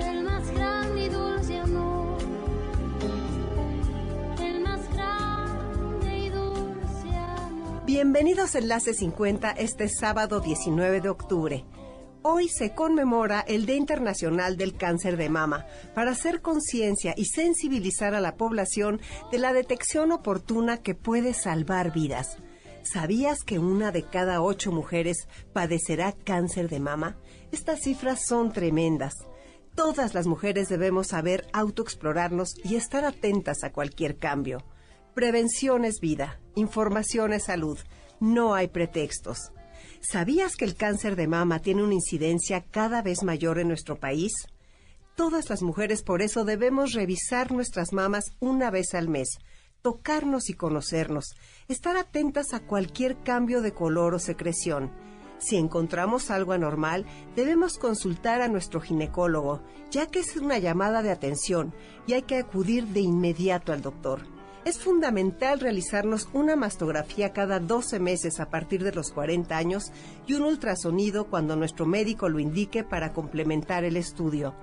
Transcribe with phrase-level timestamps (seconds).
[0.00, 2.18] El más grande y dulce amor.
[4.40, 7.84] El más grande y dulce amor.
[7.84, 11.64] Bienvenidos a Enlace 50 este sábado 19 de octubre.
[12.22, 15.66] Hoy se conmemora el Día Internacional del Cáncer de Mama
[15.96, 19.00] para hacer conciencia y sensibilizar a la población
[19.32, 22.36] de la detección oportuna que puede salvar vidas.
[22.82, 27.16] ¿Sabías que una de cada ocho mujeres padecerá cáncer de mama?
[27.52, 29.12] Estas cifras son tremendas.
[29.74, 34.64] Todas las mujeres debemos saber autoexplorarnos y estar atentas a cualquier cambio.
[35.14, 37.78] Prevención es vida, información es salud.
[38.18, 39.52] No hay pretextos.
[40.00, 44.32] ¿Sabías que el cáncer de mama tiene una incidencia cada vez mayor en nuestro país?
[45.14, 49.28] Todas las mujeres por eso debemos revisar nuestras mamas una vez al mes,
[49.82, 51.34] tocarnos y conocernos,
[51.72, 54.90] estar atentas a cualquier cambio de color o secreción.
[55.38, 61.10] Si encontramos algo anormal, debemos consultar a nuestro ginecólogo, ya que es una llamada de
[61.10, 61.72] atención
[62.06, 64.20] y hay que acudir de inmediato al doctor.
[64.64, 69.90] Es fundamental realizarnos una mastografía cada 12 meses a partir de los 40 años
[70.26, 74.54] y un ultrasonido cuando nuestro médico lo indique para complementar el estudio.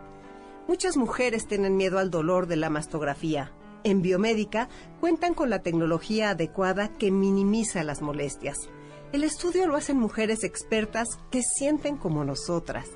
[0.68, 3.52] Muchas mujeres tienen miedo al dolor de la mastografía.
[3.84, 8.58] En biomédica cuentan con la tecnología adecuada que minimiza las molestias.
[9.14, 12.90] El estudio lo hacen mujeres expertas que sienten como nosotras.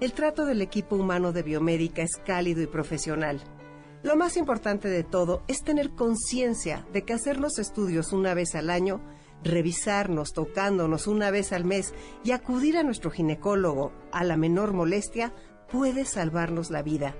[0.00, 3.42] El trato del equipo humano de biomédica es cálido y profesional.
[4.02, 8.70] Lo más importante de todo es tener conciencia de que hacernos estudios una vez al
[8.70, 9.00] año,
[9.42, 15.34] revisarnos tocándonos una vez al mes y acudir a nuestro ginecólogo a la menor molestia
[15.72, 17.16] puede salvarnos la vida.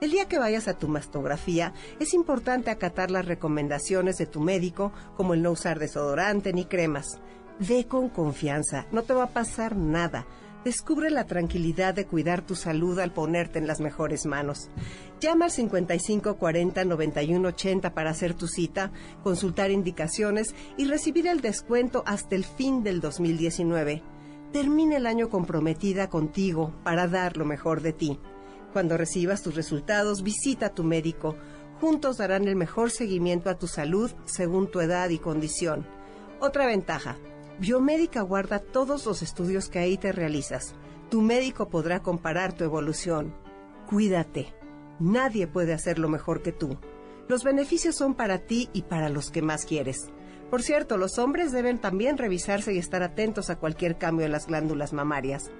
[0.00, 4.92] El día que vayas a tu mastografía, es importante acatar las recomendaciones de tu médico,
[5.16, 7.18] como el no usar desodorante ni cremas.
[7.58, 10.24] Ve con confianza, no te va a pasar nada.
[10.64, 14.70] Descubre la tranquilidad de cuidar tu salud al ponerte en las mejores manos.
[15.18, 18.92] Llama al 55 40 91 80 para hacer tu cita,
[19.24, 24.04] consultar indicaciones y recibir el descuento hasta el fin del 2019.
[24.52, 28.20] Termina el año comprometida contigo para dar lo mejor de ti.
[28.72, 31.36] Cuando recibas tus resultados, visita a tu médico.
[31.80, 35.86] Juntos darán el mejor seguimiento a tu salud según tu edad y condición.
[36.40, 37.16] Otra ventaja.
[37.58, 40.74] Biomédica guarda todos los estudios que ahí te realizas.
[41.10, 43.34] Tu médico podrá comparar tu evolución.
[43.88, 44.54] Cuídate.
[45.00, 46.76] Nadie puede hacerlo mejor que tú.
[47.28, 50.10] Los beneficios son para ti y para los que más quieres.
[50.50, 54.46] Por cierto, los hombres deben también revisarse y estar atentos a cualquier cambio en las
[54.46, 55.50] glándulas mamarias.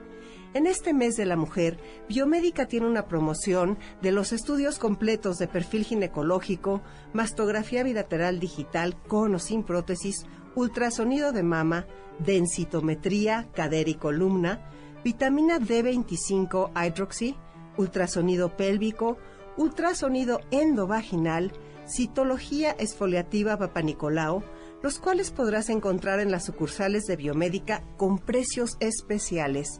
[0.54, 1.78] En este mes de la mujer,
[2.09, 6.81] Biomédica tiene una promoción de los estudios completos de perfil ginecológico,
[7.12, 11.87] mastografía bilateral digital con o sin prótesis, ultrasonido de mama,
[12.19, 14.70] densitometría, cadera y columna,
[15.04, 17.37] vitamina D25 hydroxy,
[17.76, 19.19] ultrasonido pélvico,
[19.58, 21.53] ultrasonido endovaginal,
[21.87, 24.42] citología esfoliativa papanicolao,
[24.82, 29.78] los cuales podrás encontrar en las sucursales de Biomédica con precios especiales.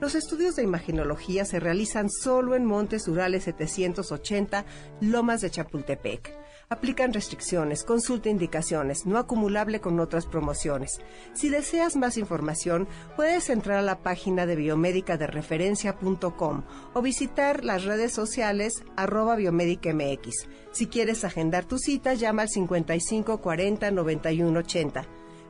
[0.00, 4.64] Los estudios de imaginología se realizan solo en Montes Urales 780,
[5.00, 6.38] Lomas de Chapultepec.
[6.68, 11.00] Aplican restricciones, consulta indicaciones, no acumulable con otras promociones.
[11.32, 12.86] Si deseas más información,
[13.16, 16.62] puedes entrar a la página de biomédica de referencia.com
[16.94, 20.46] o visitar las redes sociales arroba biomédica MX.
[20.70, 25.06] Si quieres agendar tu cita, llama al 55 40 91 80.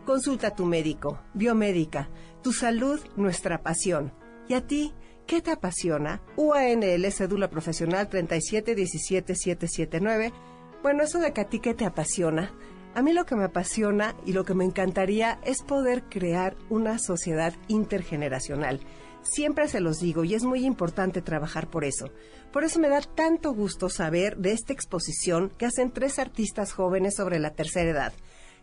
[0.07, 1.19] Consulta a tu médico.
[1.35, 2.09] Biomédica.
[2.43, 4.18] Tu salud, nuestra pasión.
[4.49, 4.95] ¿Y a ti?
[5.27, 6.23] ¿Qué te apasiona?
[6.37, 10.33] UANL, cédula profesional 3717779.
[10.83, 12.51] Bueno, eso de que a ti qué te apasiona.
[12.95, 16.99] A mí lo que me apasiona y lo que me encantaría es poder crear una
[16.99, 18.81] sociedad intergeneracional.
[19.23, 22.09] Siempre se los digo y es muy importante trabajar por eso.
[22.51, 27.17] Por eso me da tanto gusto saber de esta exposición que hacen tres artistas jóvenes
[27.17, 28.15] sobre la tercera edad.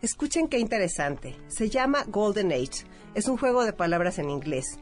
[0.02, 1.36] Escuchen qué interesante.
[1.46, 2.86] Se llama Golden Age.
[3.14, 4.80] Es un juego de palabras en inglés.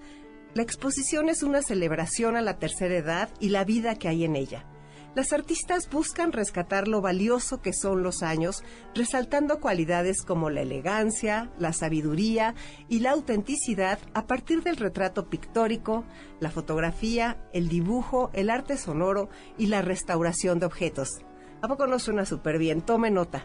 [0.54, 4.36] La exposición es una celebración a la tercera edad y la vida que hay en
[4.36, 4.64] ella.
[5.16, 8.62] Las artistas buscan rescatar lo valioso que son los años,
[8.94, 12.54] resaltando cualidades como la elegancia, la sabiduría
[12.88, 16.04] y la autenticidad a partir del retrato pictórico,
[16.38, 21.20] la fotografía, el dibujo, el arte sonoro y la restauración de objetos.
[21.62, 22.80] ¿A poco no suena súper bien?
[22.80, 23.44] Tome nota.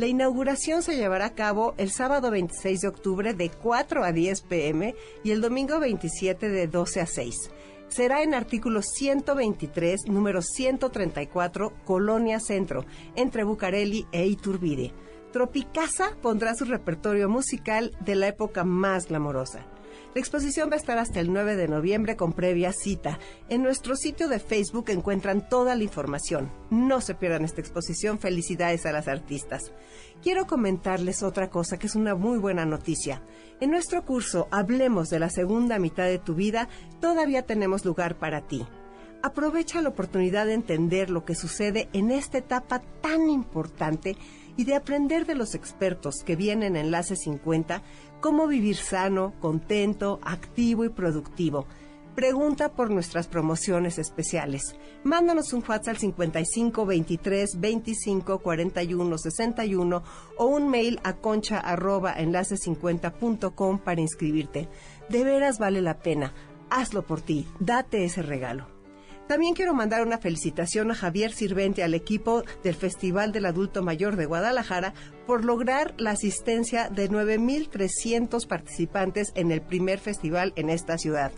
[0.00, 4.40] La inauguración se llevará a cabo el sábado 26 de octubre de 4 a 10
[4.40, 7.50] pm y el domingo 27 de 12 a 6
[7.88, 14.94] será en artículo 123, número 134, Colonia Centro, entre Bucareli e Iturbide.
[15.34, 19.66] Tropicasa pondrá su repertorio musical de la época más glamorosa.
[20.12, 23.20] La exposición va a estar hasta el 9 de noviembre con previa cita.
[23.48, 26.50] En nuestro sitio de Facebook encuentran toda la información.
[26.68, 28.18] No se pierdan esta exposición.
[28.18, 29.72] Felicidades a las artistas.
[30.20, 33.22] Quiero comentarles otra cosa que es una muy buena noticia.
[33.60, 36.68] En nuestro curso Hablemos de la segunda mitad de tu vida,
[37.00, 38.66] todavía tenemos lugar para ti.
[39.22, 44.16] Aprovecha la oportunidad de entender lo que sucede en esta etapa tan importante
[44.56, 47.82] y de aprender de los expertos que vienen en Enlace 50
[48.20, 51.66] cómo vivir sano, contento, activo y productivo.
[52.14, 54.74] Pregunta por nuestras promociones especiales.
[55.04, 60.02] Mándanos un WhatsApp al 55 23 25 41 61
[60.36, 64.68] o un mail a concha arroba enlace50.com para inscribirte.
[65.08, 66.34] De veras vale la pena.
[66.68, 67.46] Hazlo por ti.
[67.58, 68.79] Date ese regalo.
[69.30, 74.16] También quiero mandar una felicitación a Javier Sirvente, al equipo del Festival del Adulto Mayor
[74.16, 74.92] de Guadalajara,
[75.24, 81.30] por lograr la asistencia de 9.300 participantes en el primer festival en esta ciudad.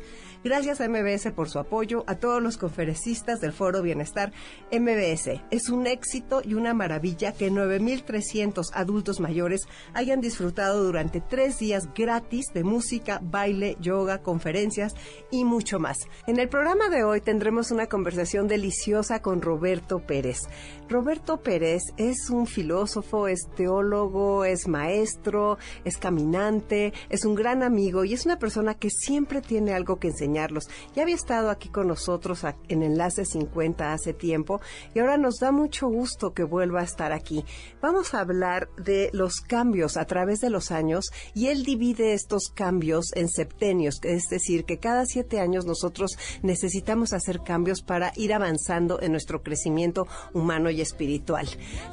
[0.44, 4.32] Gracias a MBS por su apoyo, a todos los conferencistas del Foro Bienestar
[4.72, 5.40] MBS.
[5.52, 11.88] Es un éxito y una maravilla que 9.300 adultos mayores hayan disfrutado durante tres días
[11.94, 14.96] gratis de música, baile, yoga, conferencias
[15.30, 16.08] y mucho más.
[16.26, 20.40] En el programa de hoy tendremos una conversación deliciosa con Roberto Pérez.
[20.88, 28.04] Roberto Pérez es un filósofo, es teólogo, es maestro, es caminante, es un gran amigo
[28.04, 31.88] y es una persona que siempre tiene algo que enseñar ya había estado aquí con
[31.88, 34.60] nosotros en Enlace 50 hace tiempo
[34.94, 37.44] y ahora nos da mucho gusto que vuelva a estar aquí.
[37.80, 42.48] Vamos a hablar de los cambios a través de los años y él divide estos
[42.48, 48.32] cambios en septenios, es decir, que cada siete años nosotros necesitamos hacer cambios para ir
[48.32, 51.48] avanzando en nuestro crecimiento humano y espiritual.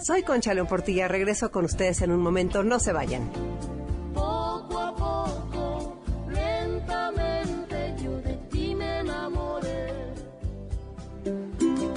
[0.05, 3.29] Soy Concha León Portilla, regreso con ustedes en un momento, no se vayan.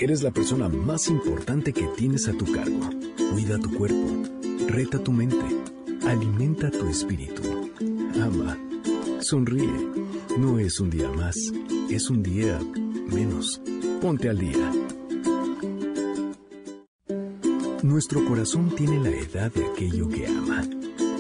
[0.03, 2.81] Eres la persona más importante que tienes a tu cargo.
[3.33, 4.09] Cuida tu cuerpo,
[4.67, 5.45] reta tu mente,
[6.05, 7.71] alimenta tu espíritu.
[8.21, 8.59] Ama,
[9.21, 9.71] sonríe.
[10.39, 11.37] No es un día más,
[11.89, 12.59] es un día
[13.13, 13.61] menos.
[14.01, 14.73] Ponte al día.
[17.85, 20.65] Nuestro corazón tiene la edad de aquello que ama.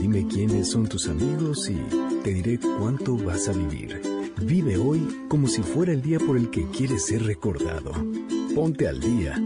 [0.00, 1.76] Dime quiénes son tus amigos y
[2.25, 4.21] te diré cuánto vas a vivir.
[4.40, 7.93] Vive hoy como si fuera el día por el que quieres ser recordado.
[8.55, 9.40] Ponte al día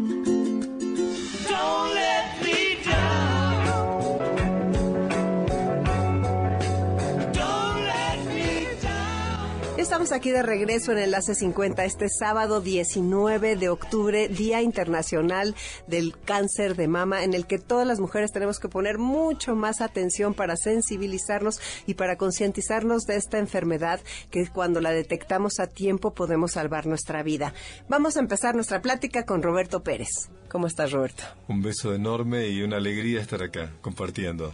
[9.87, 15.55] estamos aquí de regreso en Enlace 50 este sábado 19 de octubre, Día Internacional
[15.87, 19.81] del Cáncer de Mama, en el que todas las mujeres tenemos que poner mucho más
[19.81, 26.15] atención para sensibilizarnos y para concientizarnos de esta enfermedad que cuando la detectamos a tiempo
[26.15, 27.55] podemos salvar nuestra vida.
[27.89, 30.31] Vamos a empezar nuestra plática con Roberto Pérez.
[30.49, 31.23] ¿Cómo estás, Roberto?
[31.47, 34.53] Un beso enorme y una alegría estar acá compartiendo.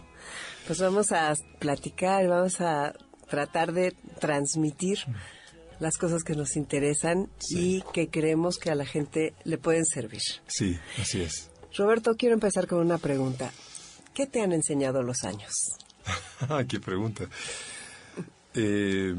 [0.67, 2.93] Pues vamos a platicar, vamos a
[3.33, 4.99] tratar de transmitir
[5.79, 10.21] las cosas que nos interesan y que creemos que a la gente le pueden servir.
[10.45, 11.49] Sí, así es.
[11.75, 13.51] Roberto, quiero empezar con una pregunta.
[14.13, 15.51] ¿Qué te han enseñado los años?
[16.69, 17.27] ¡Qué pregunta!
[18.53, 19.15] Eh,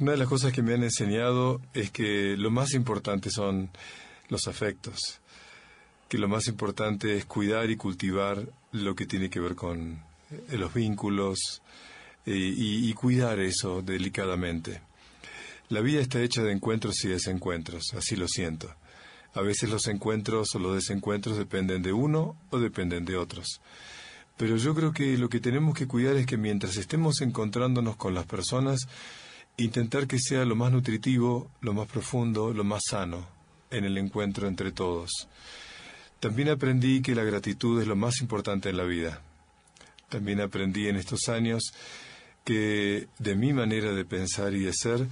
[0.00, 3.68] una de las cosas que me han enseñado es que lo más importante son
[4.30, 5.20] los afectos,
[6.08, 10.56] que lo más importante es cuidar y cultivar lo que tiene que ver con eh,
[10.56, 11.60] los vínculos,
[12.30, 14.82] eh, y, cuidar eso delicadamente.
[15.70, 18.74] La vida está hecha de encuentros y desencuentros, así lo siento.
[19.32, 23.62] A veces los encuentros o los desencuentros dependen de uno o dependen de otros.
[24.36, 28.12] Pero yo creo que lo que tenemos que cuidar es que mientras estemos encontrándonos con
[28.12, 28.80] las personas,
[29.56, 33.26] intentar que sea lo más nutritivo, lo más profundo, lo más sano
[33.70, 35.28] en el encuentro entre todos.
[36.20, 39.22] También aprendí que la gratitud es lo más importante en la vida.
[40.10, 41.72] También aprendí en estos años
[42.48, 45.06] que de mi manera de pensar y de ser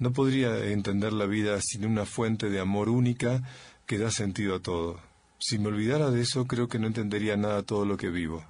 [0.00, 3.44] no podría entender la vida sin una fuente de amor única
[3.86, 5.00] que da sentido a todo.
[5.38, 8.44] Si me olvidara de eso, creo que no entendería nada todo lo que vivo.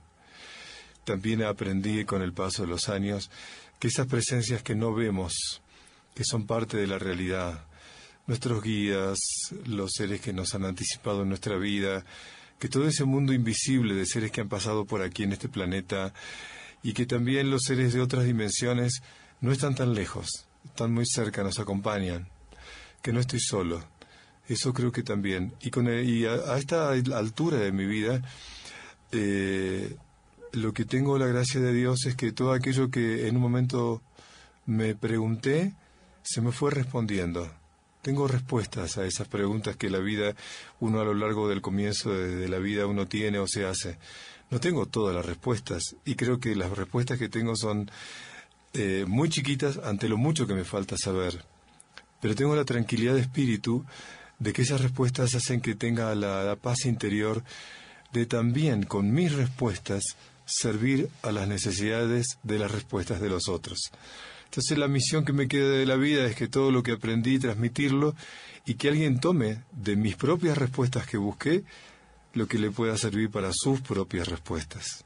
[1.04, 3.30] También aprendí con el paso de los años
[3.78, 5.60] que esas presencias que no vemos,
[6.14, 7.66] que son parte de la realidad,
[8.26, 9.18] nuestros guías,
[9.66, 12.06] los seres que nos han anticipado en nuestra vida,
[12.58, 16.14] que todo ese mundo invisible de seres que han pasado por aquí en este planeta
[16.82, 19.02] y que también los seres de otras dimensiones
[19.40, 22.28] no están tan lejos, están muy cerca, nos acompañan,
[23.02, 23.82] que no estoy solo.
[24.48, 25.54] Eso creo que también.
[25.60, 28.20] Y, con y a, esta altura de mi vida,
[29.12, 29.96] eh,
[30.52, 34.02] lo que tengo la gracia de Dios es que todo aquello que en un momento
[34.66, 35.74] me pregunté,
[36.22, 37.50] se me fue respondiendo.
[38.02, 40.34] Tengo respuestas a esas preguntas que la vida,
[40.80, 43.98] uno a lo largo del comienzo de, la vida uno tiene o se hace.
[44.50, 47.90] No tengo todas las respuestas y creo que las respuestas que tengo son
[48.74, 51.44] eh, muy chiquitas ante lo mucho que me falta saber.
[52.20, 53.84] Pero tengo la tranquilidad de espíritu
[54.38, 57.42] de que esas respuestas hacen que tenga la paz interior
[58.12, 60.02] de también con mis respuestas
[60.44, 63.90] servir a las necesidades de las respuestas de los otros.
[64.46, 67.38] Entonces la misión que me queda de la vida es que todo lo que aprendí
[67.38, 68.16] transmitirlo
[68.66, 71.62] y que alguien tome de mis propias respuestas que busqué
[72.34, 75.04] lo que le pueda servir para sus propias respuestas.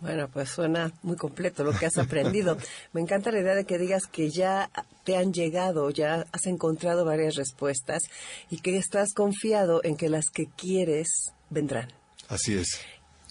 [0.00, 2.58] Bueno, pues suena muy completo lo que has aprendido.
[2.92, 4.70] Me encanta la idea de que digas que ya
[5.04, 8.02] te han llegado, ya has encontrado varias respuestas
[8.50, 11.88] y que estás confiado en que las que quieres vendrán.
[12.28, 12.80] Así es.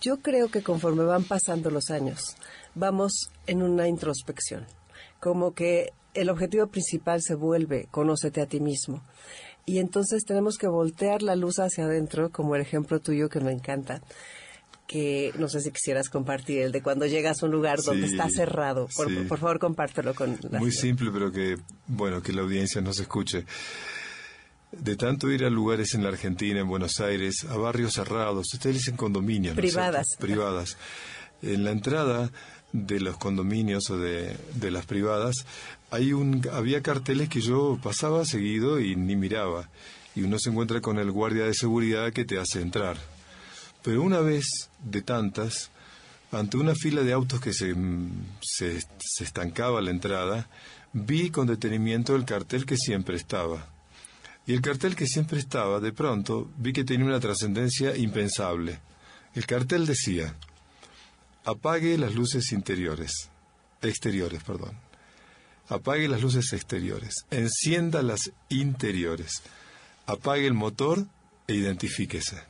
[0.02, 2.36] Yo creo que conforme van pasando los años,
[2.76, 4.66] vamos en una introspección,
[5.20, 9.02] como que el objetivo principal se vuelve conócete a ti mismo.
[9.66, 13.52] Y entonces tenemos que voltear la luz hacia adentro, como el ejemplo tuyo que me
[13.52, 14.02] encanta,
[14.88, 18.28] que no sé si quisieras compartir, el de cuando llegas a un lugar donde está
[18.30, 18.90] cerrado.
[18.96, 23.00] Por, por favor, compártelo con la Muy simple, pero que, bueno, que la audiencia nos
[23.00, 23.46] escuche.
[24.72, 28.78] De tanto ir a lugares en la Argentina, en Buenos Aires, a barrios cerrados, ustedes
[28.78, 29.56] dicen condominios.
[29.56, 30.08] Privadas.
[30.20, 30.78] privadas.
[31.42, 32.32] En la entrada
[32.74, 35.46] de los condominios o de, de las privadas,
[35.94, 39.70] hay un, había carteles que yo pasaba seguido y ni miraba.
[40.16, 42.98] Y uno se encuentra con el guardia de seguridad que te hace entrar.
[43.84, 44.48] Pero una vez
[44.84, 45.70] de tantas,
[46.32, 47.76] ante una fila de autos que se,
[48.42, 48.80] se,
[49.20, 50.50] estancaba la entrada,
[50.94, 53.68] vi con detenimiento el cartel que siempre estaba
[54.48, 58.80] y el cartel que siempre estaba, de pronto, vi que tenía una trascendencia impensable.
[59.36, 60.36] El cartel decía,
[61.46, 63.30] apague las luces interiores,
[63.84, 64.76] exteriores, perdón.
[65.74, 69.42] Apague las luces exteriores, encienda las interiores,
[70.06, 71.08] apague el motor
[71.48, 72.44] e identifíquese.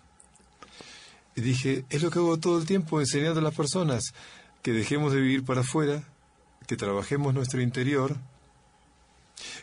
[1.33, 4.13] Y dije, es lo que hago todo el tiempo enseñando a las personas,
[4.61, 6.03] que dejemos de vivir para afuera,
[6.67, 8.17] que trabajemos nuestro interior,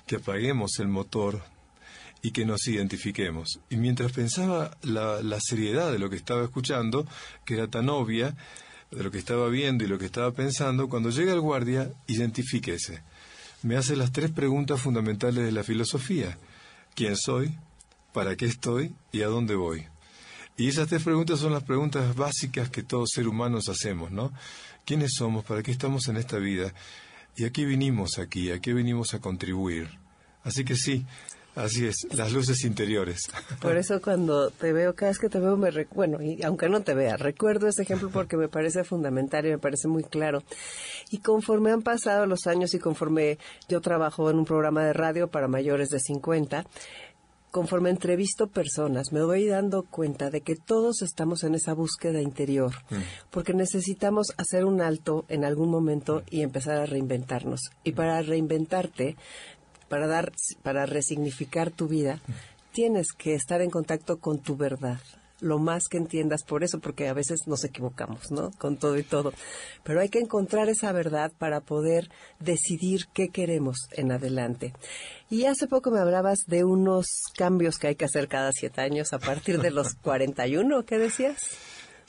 [0.07, 1.43] que apaguemos el motor
[2.23, 3.61] y que nos identifiquemos.
[3.69, 7.07] Y mientras pensaba la, la, seriedad de lo que estaba escuchando,
[7.45, 8.35] que era tan obvia,
[8.91, 13.03] de lo que estaba viendo y lo que estaba pensando, cuando llega el guardia, identifíquese.
[13.63, 16.39] Me hace las tres preguntas fundamentales de la filosofía.
[16.95, 17.55] ¿Quién soy?
[18.15, 18.95] ¿Para qué estoy?
[19.13, 19.87] ¿Y a dónde voy?
[20.57, 24.33] Y esas tres preguntas son las preguntas básicas que todos seres humanos hacemos, ¿no?
[24.87, 25.45] ¿Quiénes somos?
[25.45, 26.73] ¿Para qué estamos en esta vida?
[27.37, 28.51] ¿Y a qué vinimos aquí?
[28.51, 29.91] ¿A qué venimos a contribuir?
[30.43, 31.05] Así que sí,
[31.61, 33.31] Así es, las luces interiores.
[33.61, 36.81] Por eso cuando te veo, cada vez que te veo, me bueno, y aunque no
[36.81, 40.43] te vea, recuerdo ese ejemplo porque me parece fundamental y me parece muy claro.
[41.11, 43.39] Y conforme han pasado los años y conforme
[43.69, 46.65] yo trabajo en un programa de radio para mayores de 50,
[47.51, 52.73] conforme entrevisto personas, me voy dando cuenta de que todos estamos en esa búsqueda interior,
[52.91, 52.97] mm.
[53.31, 57.61] porque necesitamos hacer un alto en algún momento y empezar a reinventarnos.
[57.83, 59.17] Y para reinventarte,
[59.91, 60.33] para dar,
[60.63, 62.21] para resignificar tu vida,
[62.73, 65.01] tienes que estar en contacto con tu verdad,
[65.41, 68.53] lo más que entiendas por eso, porque a veces nos equivocamos, ¿no?
[68.53, 69.33] Con todo y todo.
[69.83, 74.75] Pero hay que encontrar esa verdad para poder decidir qué queremos en adelante.
[75.29, 77.07] Y hace poco me hablabas de unos
[77.37, 81.39] cambios que hay que hacer cada siete años a partir de los 41, ¿qué decías?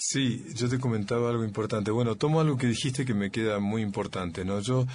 [0.04, 1.92] Sí, yo te comentaba algo importante.
[1.92, 4.60] Bueno, tomo algo que dijiste que me queda muy importante, ¿no?
[4.60, 4.88] Yo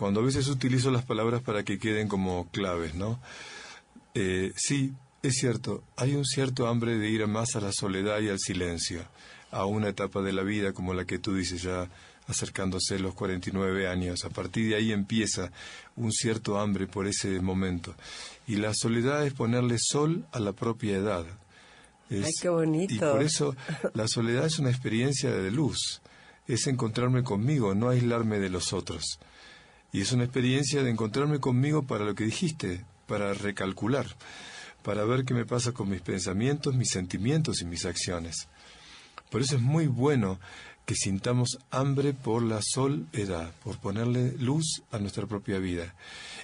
[0.00, 3.20] cuando a veces utilizo las palabras para que queden como claves, ¿no?
[4.14, 8.30] Eh, sí, es cierto, hay un cierto hambre de ir más a la soledad y
[8.30, 9.04] al silencio,
[9.50, 11.90] a una etapa de la vida como la que tú dices ya
[12.26, 14.24] acercándose los 49 años.
[14.24, 15.52] A partir de ahí empieza
[15.96, 17.94] un cierto hambre por ese momento.
[18.46, 21.26] Y la soledad es ponerle sol a la propia edad.
[22.10, 22.94] Ay, qué bonito.
[22.94, 23.54] Y por eso
[23.92, 26.00] la soledad es una experiencia de luz,
[26.48, 29.20] es encontrarme conmigo, no aislarme de los otros.
[29.92, 34.06] Y es una experiencia de encontrarme conmigo para lo que dijiste, para recalcular,
[34.82, 38.48] para ver qué me pasa con mis pensamientos, mis sentimientos y mis acciones.
[39.30, 40.38] Por eso es muy bueno
[40.90, 45.94] que sintamos hambre por la soledad, por ponerle luz a nuestra propia vida.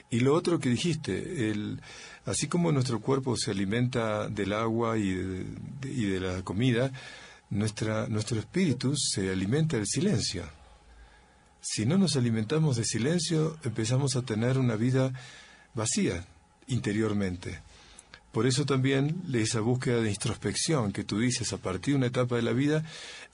[0.09, 1.81] Y lo otro que dijiste, el,
[2.25, 6.93] así como nuestro cuerpo se alimenta del agua y de, la comida,
[7.51, 10.45] nuestra, nuestro espíritu se alimenta del silencio.
[11.69, 15.13] Si no nos alimentamos de silencio, empezamos a tener una vida
[15.75, 16.25] vacía
[16.69, 17.59] interiormente.
[18.31, 22.37] Por eso también esa búsqueda de introspección que tú dices a partir de una etapa
[22.37, 22.85] de la vida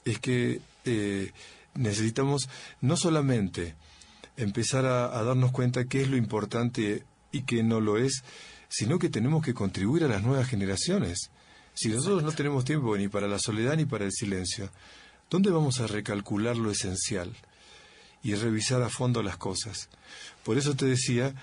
[0.03, 1.31] es que eh,
[1.75, 2.49] necesitamos
[2.81, 3.75] no solamente
[4.35, 8.23] empezar a, a, darnos cuenta qué es lo importante y qué no lo es,
[8.67, 11.29] sino que tenemos que contribuir a las nuevas generaciones.
[11.75, 14.71] Si nosotros no tenemos tiempo ni para la soledad ni para el silencio,
[15.29, 17.31] ¿dónde vamos a recalcular lo esencial
[18.23, 19.89] y revisar a fondo las cosas?
[20.43, 21.35] Por eso te decía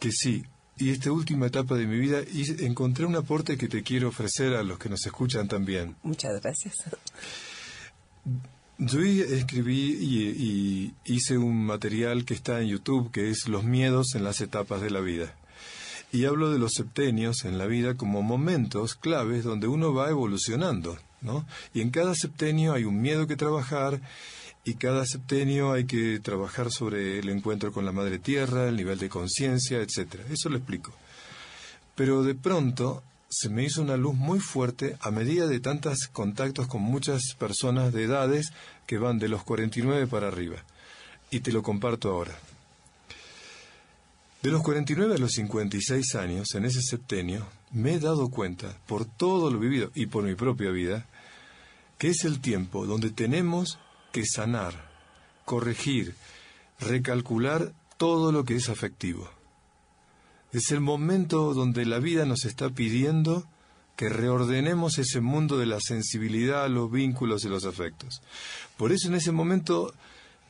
[0.00, 0.44] que sí,
[0.76, 4.54] y esta última etapa de mi vida y encontré un aporte que te quiero ofrecer
[4.54, 5.94] a los que nos escuchan también.
[6.02, 6.74] Muchas gracias.
[8.78, 14.16] Yo escribí y, y, hice un material que está en YouTube que es Los miedos
[14.16, 15.36] en las etapas de la vida.
[16.10, 20.98] Y hablo de los septenios en la vida como momentos claves donde uno va evolucionando,
[21.20, 21.46] ¿no?
[21.72, 24.00] Y en cada septenio hay un miedo que trabajar
[24.64, 28.98] y cada septenio hay que trabajar sobre el encuentro con la madre tierra, el nivel
[28.98, 30.24] de conciencia, etcétera.
[30.30, 30.92] Eso lo explico.
[31.94, 36.66] Pero de pronto se me hizo una luz muy fuerte a medida de tantos contactos
[36.66, 38.52] con muchas personas de edades
[38.86, 40.56] que van de los 49 para arriba.
[41.30, 42.38] Y te lo comparto ahora.
[44.42, 49.04] De los 49 a los 56 años, en ese septenio, me he dado cuenta, por
[49.04, 51.06] todo lo vivido y por mi propia vida,
[51.98, 53.78] que es el tiempo donde tenemos
[54.14, 54.74] que sanar,
[55.44, 56.14] corregir,
[56.78, 59.28] recalcular todo lo que es afectivo.
[60.52, 63.44] Es el momento donde la vida nos está pidiendo
[63.96, 68.22] que reordenemos ese mundo de la sensibilidad, los vínculos y los afectos.
[68.76, 69.92] Por eso en ese momento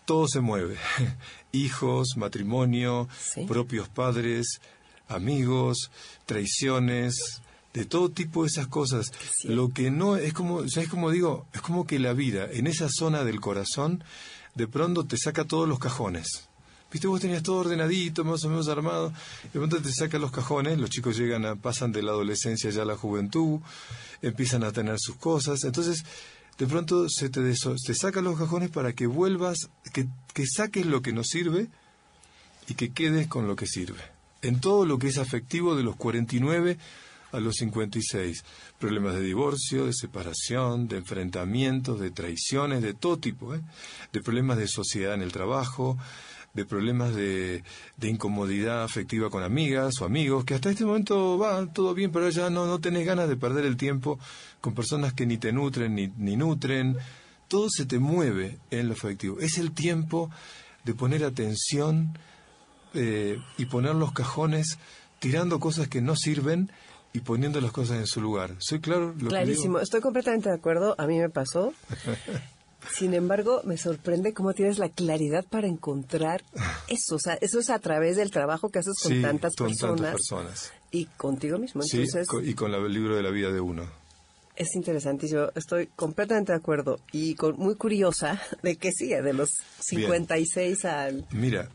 [0.04, 0.76] todo se mueve.
[1.52, 3.46] Hijos, matrimonio, Sí.
[3.46, 4.60] propios padres,
[5.08, 5.90] amigos,
[6.26, 7.40] traiciones,
[7.74, 9.12] de todo tipo de esas cosas.
[9.42, 9.48] Sí.
[9.48, 11.46] Lo que no es como, ¿sabes cómo digo?
[11.52, 14.02] Es como que la vida en esa zona del corazón
[14.54, 16.48] de pronto te saca todos los cajones.
[16.92, 20.78] Viste, vos tenías todo ordenadito, más o menos armado, de pronto te saca los cajones,
[20.78, 23.58] los chicos llegan a, pasan de la adolescencia ya a la juventud,
[24.22, 26.04] empiezan a tener sus cosas, entonces
[26.56, 29.56] de pronto se te, deso- te saca los cajones para que vuelvas,
[29.92, 31.66] que, que saques lo que no sirve
[32.68, 33.98] y que quedes con lo que sirve.
[34.42, 36.78] En todo lo que es afectivo de los 49
[37.34, 38.44] a los 56.
[38.78, 43.54] Problemas de divorcio, de separación, de enfrentamientos, de traiciones, de todo tipo.
[43.54, 43.60] ¿eh?
[44.12, 45.98] De problemas de sociedad en el trabajo,
[46.54, 47.64] de problemas de,
[47.96, 52.30] de incomodidad afectiva con amigas o amigos, que hasta este momento va todo bien, pero
[52.30, 54.18] ya no, no tenés ganas de perder el tiempo
[54.60, 56.96] con personas que ni te nutren ni, ni nutren.
[57.48, 59.38] Todo se te mueve en lo afectivo.
[59.40, 60.30] Es el tiempo
[60.84, 62.16] de poner atención
[62.94, 64.78] eh, y poner los cajones
[65.18, 66.70] tirando cosas que no sirven
[67.14, 68.54] y poniendo las cosas en su lugar.
[68.58, 69.14] ¿Soy claro?
[69.14, 69.80] Lo que Clarísimo, digo?
[69.80, 71.72] estoy completamente de acuerdo, a mí me pasó.
[72.94, 76.42] Sin embargo, me sorprende cómo tienes la claridad para encontrar
[76.88, 77.14] eso.
[77.14, 79.96] O sea, eso es a través del trabajo que haces con Sí, tantas con personas
[79.96, 80.72] tantas personas.
[80.90, 81.80] y contigo mismo.
[81.82, 83.84] Entonces, y con la- el libro de la vida de uno.
[84.56, 84.68] es
[85.30, 89.48] Yo estoy completamente de acuerdo y con- muy curiosa de que sigue de los
[89.80, 91.26] 56 al...
[91.32, 91.70] Mira,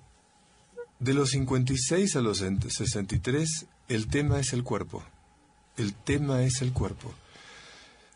[0.99, 5.03] de los 56 a los 63, el tema es el cuerpo.
[5.79, 7.13] El tema es el cuerpo.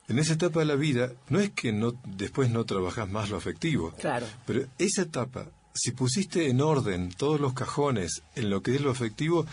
[0.10, 3.38] En esa etapa de la vida, no es que no, después no trabajas más lo
[3.38, 3.94] afectivo.
[4.00, 4.28] Claro.
[4.46, 8.92] Pero esa etapa, si pusiste en orden todos los cajones en lo que es lo
[8.92, 9.46] afectivo,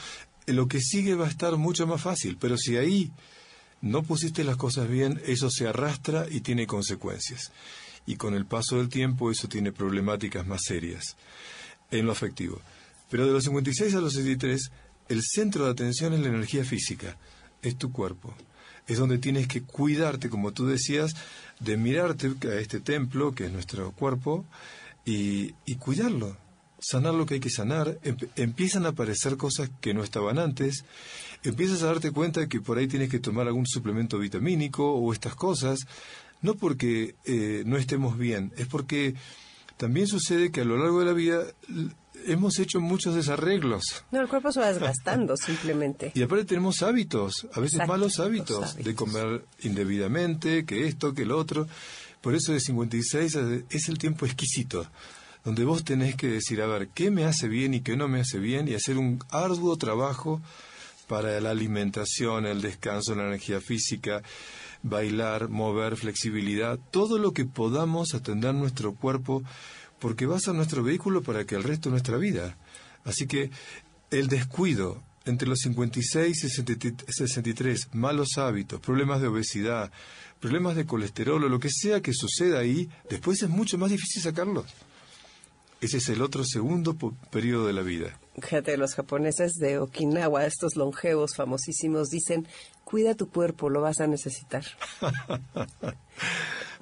[0.46, 2.36] en lo que sigue va a estar mucho más fácil.
[2.40, 3.12] Pero si ahí
[3.80, 7.52] no pusiste las cosas bien, eso se arrastra y tiene consecuencias.
[8.06, 11.16] Y con el paso del tiempo eso tiene problemáticas más serias
[11.92, 12.60] en lo afectivo.
[13.08, 14.72] Pero de los 56 a los 63,
[15.08, 17.16] el centro de atención es la energía física,
[17.62, 18.34] es tu cuerpo.
[18.86, 21.14] Es donde tienes que cuidarte, como tú decías,
[21.60, 24.44] de mirarte a este templo, que es nuestro cuerpo,
[25.04, 26.36] y, y cuidarlo,
[26.80, 27.98] sanar lo que hay que sanar.
[28.02, 30.84] Em- empiezan a aparecer cosas que no estaban antes,
[31.44, 35.34] empiezas a darte cuenta que por ahí tienes que tomar algún suplemento vitamínico o estas
[35.34, 35.80] cosas,
[36.42, 39.14] no porque eh, no estemos bien, es porque
[39.76, 41.42] también sucede que a lo largo de la vida
[42.26, 44.04] hemos hecho muchos desarreglos.
[44.10, 46.12] No, el cuerpo se va desgastando simplemente.
[46.14, 48.94] Y aparte tenemos hábitos, a veces Exacto, malos los hábitos, de hábitos.
[48.94, 51.66] comer indebidamente, que esto, que el otro.
[52.20, 54.86] Por eso de 56 es- es el tiempo exquisito,
[55.44, 58.20] donde vos tenés que decir, a ver, ¿qué me hace bien y qué no me
[58.20, 58.68] hace bien?
[58.68, 60.40] Y hacer un arduo trabajo
[61.08, 64.22] para la alimentación, el descanso, la energía física,
[64.82, 69.42] bailar, mover, flexibilidad, todo lo que podamos atender nuestro cuerpo,
[70.00, 72.56] porque va a ser nuestro vehículo para que el resto de nuestra vida.
[73.04, 73.50] Así que
[74.10, 79.92] el descuido entre los 56 y 63, malos hábitos, problemas de obesidad,
[80.40, 84.22] problemas de colesterol o lo que sea que suceda ahí, después es mucho más difícil
[84.22, 84.66] sacarlos.
[85.80, 86.96] Ese es el otro segundo
[87.30, 88.18] periodo de la vida.
[88.40, 92.46] Fíjate, los japoneses de Okinawa, estos longevos famosísimos, dicen,
[92.84, 94.64] cuida tu cuerpo, lo vas a necesitar.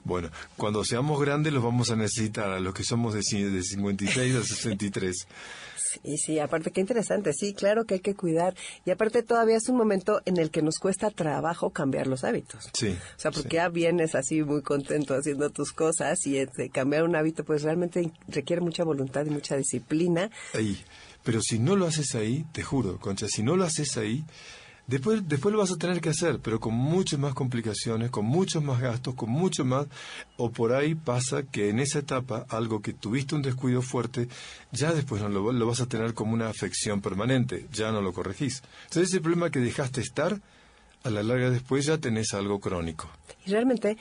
[0.04, 4.36] bueno, cuando seamos grandes los vamos a necesitar, a los que somos de, de 56
[4.36, 5.26] a 63.
[6.02, 8.54] Y sí, aparte qué interesante, sí, claro que hay que cuidar.
[8.84, 12.68] Y aparte todavía es un momento en el que nos cuesta trabajo cambiar los hábitos.
[12.72, 12.96] Sí.
[13.16, 17.16] O sea, porque ya vienes así muy contento haciendo tus cosas y este, cambiar un
[17.16, 20.30] hábito pues realmente requiere mucha voluntad y mucha disciplina.
[20.54, 20.78] Ahí.
[21.24, 24.24] Pero si no lo haces ahí, te juro, Concha, si no lo haces ahí,
[24.88, 28.62] Después, después lo vas a tener que hacer, pero con muchas más complicaciones, con muchos
[28.62, 29.86] más gastos, con mucho más,
[30.38, 34.28] o por ahí pasa que en esa etapa, algo que tuviste un descuido fuerte,
[34.72, 38.14] ya después no lo, lo vas a tener como una afección permanente, ya no lo
[38.14, 38.62] corregís.
[38.84, 40.40] Entonces ese problema que dejaste estar,
[41.04, 43.10] a la larga después ya tenés algo crónico.
[43.44, 43.98] Y realmente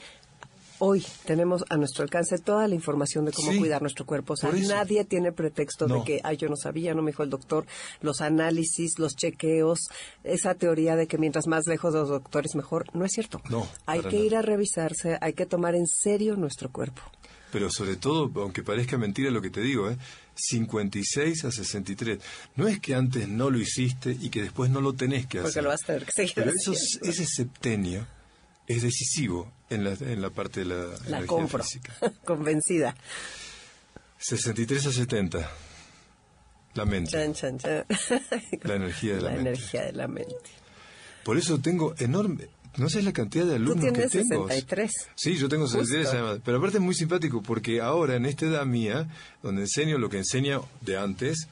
[0.78, 4.34] hoy tenemos a nuestro alcance toda la información de cómo cuidar nuestro cuerpo.
[4.34, 7.30] O sea, nadie tiene pretexto de que, ay, yo no sabía, no me dijo el
[7.30, 7.66] doctor.
[8.00, 9.88] Los análisis, los chequeos,
[10.24, 13.40] esa teoría de que mientras más lejos de los doctores mejor, no es cierto.
[13.50, 13.66] No.
[13.86, 17.02] Hay que ir a revisarse, hay que tomar en serio nuestro cuerpo.
[17.50, 19.96] Pero sobre todo, aunque parezca mentira lo que te digo, ¿eh?
[20.34, 22.18] 56 a 63.
[22.56, 25.50] No es que antes no lo hiciste y que después no lo tenés que hacer.
[25.50, 28.06] Porque lo vas a tener que seguir Pero ese septenio
[28.68, 31.94] es decisivo en la, en la parte de la, la energía física.
[32.24, 32.94] Convencida.
[34.18, 35.50] 63 a 70.
[36.74, 37.16] La mente.
[38.62, 40.34] La energía de la, la energía de la mente.
[41.24, 42.48] Por eso tengo enorme.
[42.76, 44.46] No sé la cantidad de alumnos ¿Tú tienes que tengo.
[44.46, 44.92] 63.
[45.16, 46.40] Sí, yo tengo 63 además.
[46.44, 49.08] Pero aparte es muy simpático porque ahora en esta edad mía,
[49.42, 51.48] donde enseño lo que enseña de antes,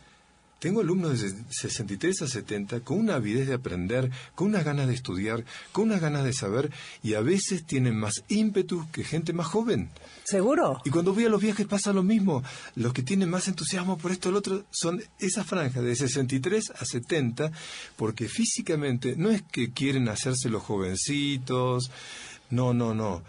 [0.58, 4.94] tengo alumnos de 63 a 70 con una avidez de aprender, con unas ganas de
[4.94, 6.70] estudiar, con unas ganas de saber
[7.02, 9.90] y a veces tienen más ímpetu que gente más joven.
[10.24, 10.80] ¿Seguro?
[10.84, 12.42] Y cuando voy a los viajes pasa lo mismo.
[12.74, 16.70] Los que tienen más entusiasmo por esto o lo otro son esa franja de 63
[16.70, 17.52] a 70
[17.96, 21.90] porque físicamente no es que quieren hacerse los jovencitos,
[22.50, 23.22] no, no, no.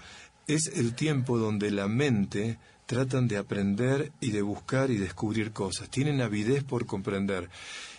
[0.48, 2.58] Es el tiempo donde la mente
[2.88, 7.50] tratan de aprender y de buscar y descubrir cosas, tienen avidez por comprender.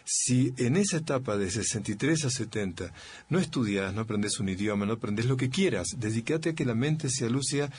[0.05, 2.93] Si en esa etapa de 63 a 70
[3.29, 6.75] no estudias, no aprendes un idioma, no aprendes lo que quieras, dedícate a que la
[6.75, 7.71] mente sea lúcida,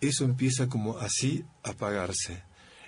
[0.00, 2.42] eso empieza como así a apagarse.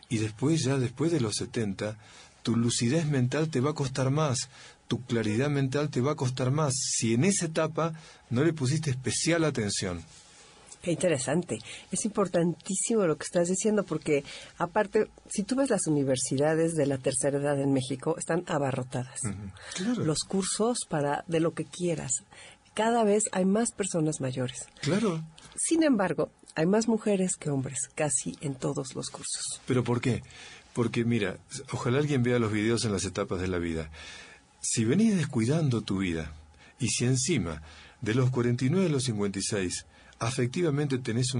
[0.09, 1.97] Y después, ya después de los 70,
[2.43, 4.51] tu lucidez mental te va a costar más,
[4.89, 7.93] tu claridad mental te va a costar más, si en esa etapa
[8.31, 10.03] no le pusiste especial atención.
[10.83, 11.59] Qué interesante.
[11.93, 14.25] Es importantísimo lo que estás diciendo porque,
[14.57, 19.21] aparte, si tú ves las universidades de la tercera edad en México, están abarrotadas.
[19.97, 22.13] Los cursos para de lo que quieras.
[22.73, 24.67] Cada vez hay más personas mayores.
[24.81, 25.23] Claro.
[25.57, 29.61] Sin embargo, hay más mujeres que hombres, casi en todos los cursos.
[29.67, 30.23] ¿Pero por qué?
[30.73, 31.37] Porque mira,
[31.73, 33.91] ojalá alguien vea los videos en las etapas de la vida.
[34.61, 36.33] Si venís descuidando tu vida
[36.79, 37.63] y si encima
[38.01, 39.87] de los 49 a los 56
[40.21, 41.35] afectivamente tenés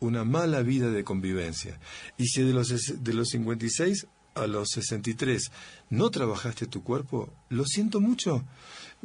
[0.00, 1.78] una mala vida de convivencia.
[2.16, 5.52] Y si de los, de los 56 a los 63
[5.90, 8.42] no trabajaste tu cuerpo, lo siento mucho.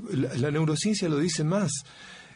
[0.09, 1.71] La, la, neurociencia lo dice más.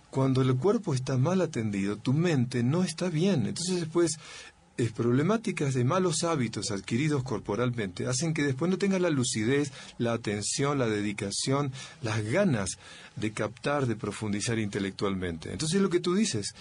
[0.10, 3.46] Cuando el cuerpo está mal atendido, tu mente no está bien.
[3.46, 4.20] Entonces después
[4.84, 10.14] es problemáticas de malos hábitos adquiridos corporalmente hacen que después no tengas la lucidez, la
[10.14, 12.78] atención, la dedicación, las ganas
[13.16, 15.52] de captar, de profundizar intelectualmente.
[15.52, 16.56] Entonces lo que tú dices,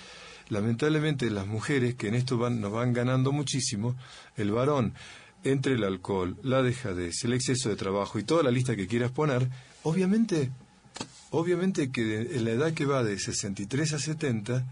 [0.50, 3.96] lamentablemente las mujeres que en esto van, nos van ganando muchísimo,
[4.36, 4.94] el varón,
[5.42, 9.10] entre el alcohol, la dejadez, el exceso de trabajo y toda la lista que quieras
[9.10, 9.48] poner,
[9.82, 10.50] obviamente,
[11.30, 14.66] obviamente que en la edad que va de 63 a 70,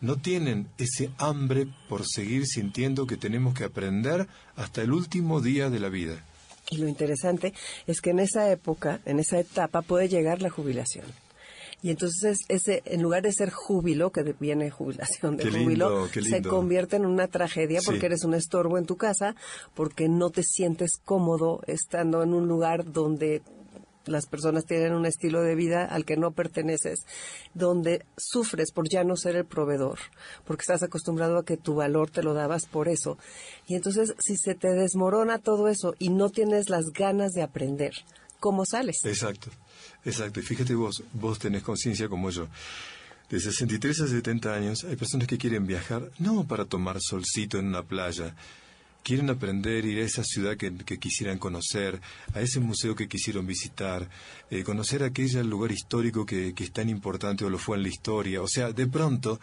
[0.00, 5.70] no tienen ese hambre por seguir sintiendo que tenemos que aprender hasta el último día
[5.70, 6.24] de la vida.
[6.70, 7.54] Y lo interesante
[7.86, 11.06] es que en esa época, en esa etapa, puede llegar la jubilación.
[11.80, 16.96] Y entonces ese, en lugar de ser júbilo, que viene jubilación de júbilo, se convierte
[16.96, 19.36] en una tragedia porque eres un estorbo en tu casa,
[19.74, 23.42] porque no te sientes cómodo estando en un lugar donde
[24.08, 27.00] las personas tienen un estilo de vida al que no perteneces,
[27.54, 29.98] donde sufres por ya no ser el proveedor,
[30.44, 33.18] porque estás acostumbrado a que tu valor te lo dabas por eso.
[33.66, 37.92] Y entonces, si se te desmorona todo eso y no tienes las ganas de aprender,
[38.40, 39.04] ¿cómo sales?
[39.04, 39.50] Exacto.
[40.04, 42.48] Exacto, y fíjate vos, vos tenés conciencia como yo.
[43.28, 47.66] De 63 a 70 años hay personas que quieren viajar no para tomar solcito en
[47.66, 48.34] una playa,
[49.08, 51.98] quieren aprender, ir a esa ciudad que, que quisieran conocer,
[52.34, 54.06] a ese museo que quisieron visitar,
[54.50, 57.88] eh, conocer aquel lugar histórico que, que es tan importante o lo fue en la
[57.88, 58.42] historia.
[58.42, 59.40] O sea, de pronto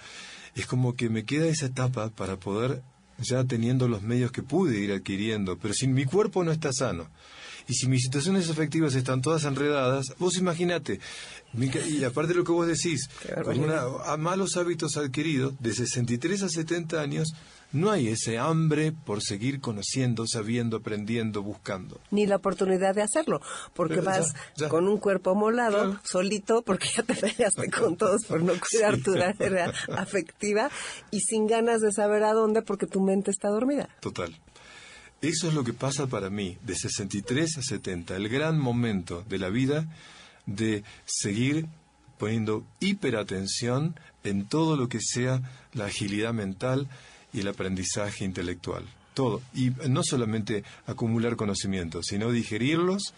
[0.54, 2.84] es como que me queda esa etapa para poder,
[3.18, 7.10] ya teniendo los medios que pude ir adquiriendo, pero si mi cuerpo no está sano,
[7.68, 11.00] y si mis situaciones afectivas están todas enredadas, vos imaginate,
[11.90, 13.10] y aparte de lo que vos decís,
[13.44, 17.34] con una, a malos hábitos adquiridos, de 63 a 70 años,
[17.76, 22.00] no hay ese hambre por seguir conociendo, sabiendo, aprendiendo, buscando.
[22.12, 23.42] Ni la oportunidad de hacerlo,
[23.74, 24.70] porque Pero ya, vas ya.
[24.70, 26.00] con un cuerpo molado, Claro.
[26.04, 29.02] solito, porque ya te peleaste con todos por no cuidar Sí.
[29.04, 30.70] tu área afectiva
[31.12, 33.90] y sin ganas de saber a dónde porque tu mente está dormida.
[34.00, 34.36] Total.
[35.22, 39.40] Eso es lo que pasa para mí, de 63 a 70, el gran momento de
[39.40, 39.88] la vida
[40.46, 41.66] de seguir
[42.20, 45.42] poniendo hiperatención en todo lo que sea
[45.74, 46.88] la agilidad mental
[47.36, 48.86] y el aprendizaje intelectual.
[49.14, 49.42] Todo.
[49.54, 53.14] Y no solamente acumular conocimientos, sino digerirlos,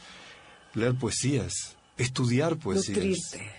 [0.73, 2.97] leer poesías, estudiar poesías.
[2.97, 3.51] Nutrirte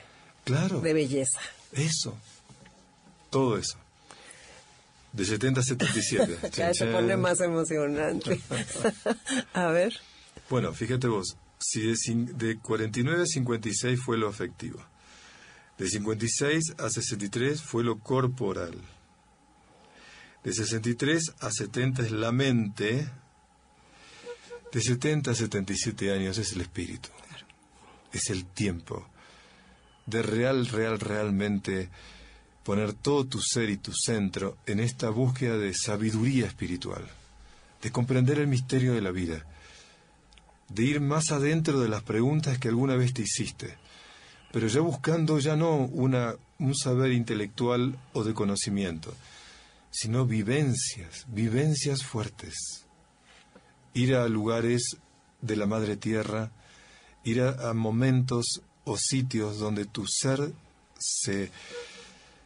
[0.44, 0.80] Claro.
[0.80, 1.40] de belleza.
[1.72, 2.16] Eso.
[3.30, 3.76] Todo eso.
[5.12, 6.38] De 70 a 77.
[6.56, 8.40] Ya se pone más emocionante.
[9.52, 9.94] a ver.
[10.50, 11.96] Bueno, fíjate vos, si de,
[12.34, 14.82] de 49 a 56 fue lo afectivo,
[15.76, 18.74] de 56 a 63 fue lo corporal,
[20.44, 23.08] de 63 a 70 es la mente,
[24.72, 27.08] de 70 a 77 años es el espíritu,
[28.12, 29.08] es el tiempo,
[30.06, 31.90] de real, real, realmente
[32.64, 37.06] poner todo tu ser y tu centro en esta búsqueda de sabiduría espiritual,
[37.82, 39.44] de comprender el misterio de la vida
[40.68, 43.76] de ir más adentro de las preguntas que alguna vez te hiciste,
[44.52, 49.14] pero ya buscando ya no una, un saber intelectual o de conocimiento,
[49.90, 52.86] sino vivencias, vivencias fuertes.
[53.94, 54.96] Ir a lugares
[55.40, 56.50] de la madre tierra,
[57.24, 60.52] ir a, momentos o sitios donde tu ser
[60.98, 61.50] se,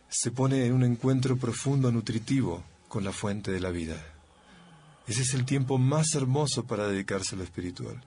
[0.08, 4.02] se pone en un encuentro profundo, nutritivo con la fuente de la vida.
[5.06, 8.00] Ese es el tiempo más hermoso para dedicarse a lo espiritual.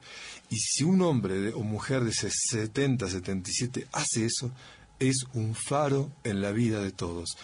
[0.49, 4.51] Y si un hombre o mujer de 70, 77 hace eso,
[4.99, 7.37] es un faro en la vida de todos,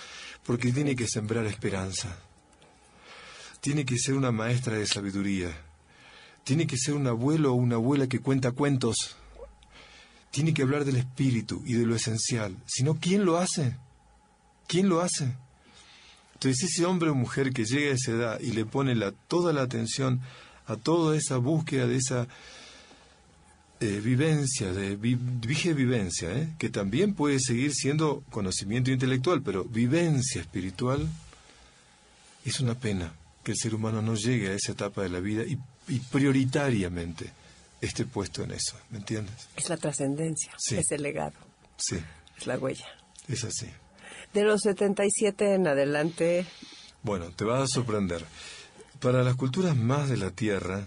[0.43, 2.17] porque tiene que sembrar esperanza.
[3.59, 5.49] Tiene que ser una maestra de sabiduría.
[6.43, 9.15] Tiene que ser un abuelo o una abuela que cuenta cuentos.
[10.31, 12.57] Tiene que hablar del espíritu y de lo esencial.
[12.65, 13.77] Si no, ¿quién lo hace?
[14.67, 15.35] ¿Quién lo hace?
[16.33, 19.53] Entonces ese hombre o mujer que llega a esa edad y le pone la, toda
[19.53, 20.21] la atención
[20.65, 22.27] a toda esa búsqueda de esa
[23.81, 26.49] eh, vivencia, de vi- dije vivencia, ¿eh?
[26.57, 31.09] que también puede seguir siendo conocimiento intelectual, pero vivencia espiritual,
[32.45, 33.13] es una pena
[33.43, 37.31] que el ser humano no llegue a esa etapa de la vida y, y prioritariamente
[37.81, 39.47] esté puesto en eso, ¿me entiendes?
[39.57, 40.75] Es la trascendencia, Sí.
[40.77, 41.33] es el legado,
[41.77, 41.97] Sí,
[42.37, 42.87] es la huella.
[43.27, 43.67] es así.
[44.33, 46.45] De los 77 en adelante,
[47.03, 48.23] Bueno, te vas a sorprender.
[48.99, 50.85] Para las culturas más de la Tierra,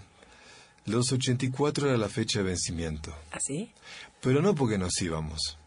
[0.85, 3.13] los 84 era la fecha de vencimiento.
[3.31, 3.71] ¿así?
[4.21, 5.57] Pero no porque nos íbamos,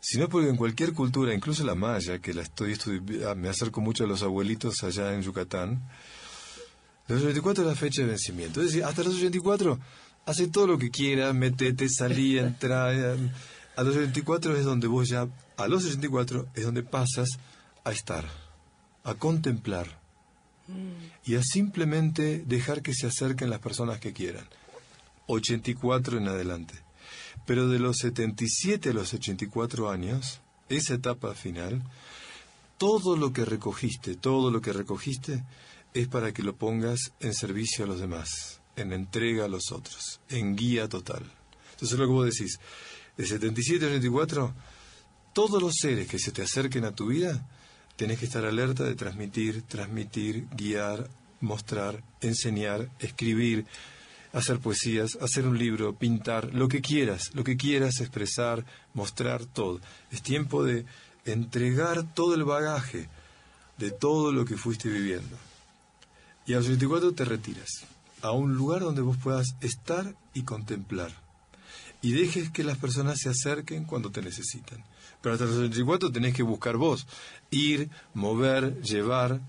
[0.00, 2.76] sino porque en cualquier cultura, incluso la maya, que la estoy
[3.28, 5.82] ah, me acerco mucho a los abuelitos allá en Yucatán,
[7.08, 8.60] los 84 es la fecha de vencimiento.
[8.60, 9.78] Es decir, hasta los 84
[10.26, 12.92] hace todo lo que quiera, metete, salí, entra.
[12.94, 13.16] eh,
[13.76, 17.28] A los 84 es donde vos ya, a los 84 es donde pasas
[17.84, 18.24] a estar,
[19.04, 19.99] a contemplar
[21.24, 24.46] y a simplemente dejar que se acerquen las personas que quieran.
[25.26, 26.74] 84 en adelante.
[27.46, 31.82] Pero de los 77 a los 84 años, esa etapa final,
[32.78, 35.44] todo lo que recogiste, todo lo que recogiste
[35.94, 40.20] es para que lo pongas en servicio a los demás, en entrega a los otros,
[40.28, 41.30] en guía total.
[41.72, 42.60] Entonces lo que vos decís,
[43.16, 44.54] de 77 a 84,
[45.32, 47.46] todos los seres que se te acerquen a tu vida,
[48.00, 51.10] tenés que estar alerta de transmitir, transmitir, guiar,
[51.42, 53.66] mostrar, enseñar, escribir,
[54.32, 59.82] hacer poesías, hacer un libro, pintar, lo que quieras, lo que quieras expresar, mostrar todo.
[60.10, 60.86] Es tiempo de
[61.26, 63.10] entregar todo el bagaje
[63.76, 65.36] de todo lo que fuiste viviendo.
[66.46, 67.84] Y a los 24 te retiras
[68.22, 71.12] a un lugar donde vos puedas estar y contemplar.
[72.00, 74.82] Y dejes que las personas se acerquen cuando te necesitan.
[75.20, 77.06] Pero hasta los 24 tenés que buscar vos,
[77.50, 79.40] ir, mover, llevar.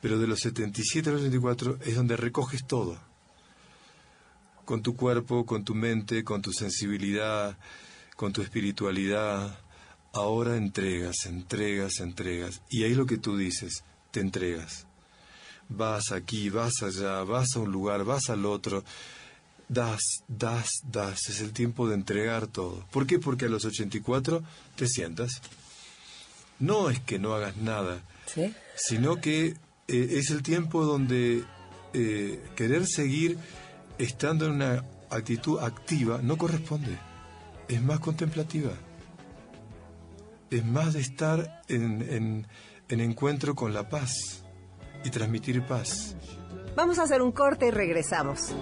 [0.00, 2.98] Pero de los 77 a los 24 es donde recoges todo.
[4.64, 7.58] con tu cuerpo, con tu mente, con tu sensibilidad,
[8.16, 9.58] con tu espiritualidad.
[10.12, 12.62] Ahora entregas, entregas, entregas.
[12.70, 14.86] Y ahí lo que tú dices, te entregas.
[15.68, 18.84] Vas aquí, vas allá, vas a un lugar, vas al otro.
[19.68, 21.28] Das, das, das.
[21.28, 22.86] Es el tiempo de entregar todo.
[22.90, 23.18] ¿Por qué?
[23.18, 24.42] Porque a los 84
[24.76, 25.40] te sientas.
[26.58, 28.54] No es que no hagas nada, ¿Sí?
[28.76, 29.56] sino que eh,
[29.88, 31.44] es el tiempo donde
[31.92, 33.38] eh, querer seguir
[33.98, 36.98] estando en una actitud activa no corresponde.
[37.68, 38.72] Es más contemplativa.
[40.50, 42.46] Es más de estar en, en,
[42.88, 44.42] en encuentro con la paz
[45.04, 46.14] y transmitir paz.
[46.76, 48.52] Vamos a hacer un corte y regresamos.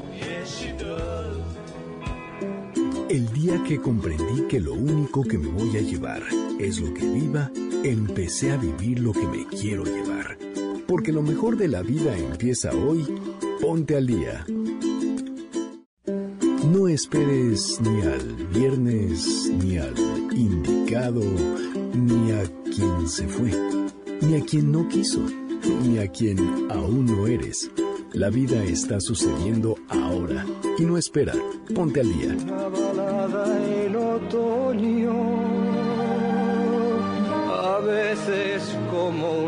[3.09, 6.22] El día que comprendí que lo único que me voy a llevar
[6.59, 7.51] es lo que viva,
[7.83, 10.38] empecé a vivir lo que me quiero llevar.
[10.87, 13.07] Porque lo mejor de la vida empieza hoy.
[13.61, 14.44] Ponte al día.
[16.70, 19.94] No esperes ni al viernes, ni al
[20.33, 21.22] indicado,
[21.94, 22.44] ni a
[22.75, 23.51] quien se fue,
[24.22, 25.20] ni a quien no quiso,
[25.83, 26.38] ni a quien
[26.70, 27.70] aún no eres.
[28.14, 30.44] La vida está sucediendo ahora
[30.79, 31.33] y no espera.
[31.75, 32.37] Ponte al día.
[32.44, 35.14] Balada el otoño,
[37.51, 39.41] a veces como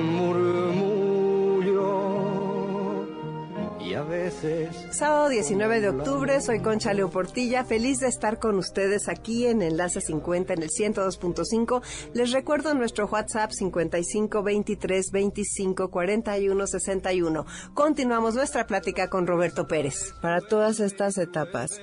[4.90, 10.00] Sábado 19 de octubre, soy Concha Leoportilla, feliz de estar con ustedes aquí en Enlace
[10.00, 11.82] 50 en el 102.5.
[12.12, 17.46] Les recuerdo nuestro WhatsApp 55 23 25 41 61.
[17.74, 20.14] Continuamos nuestra plática con Roberto Pérez.
[20.20, 21.80] Para todas estas etapas,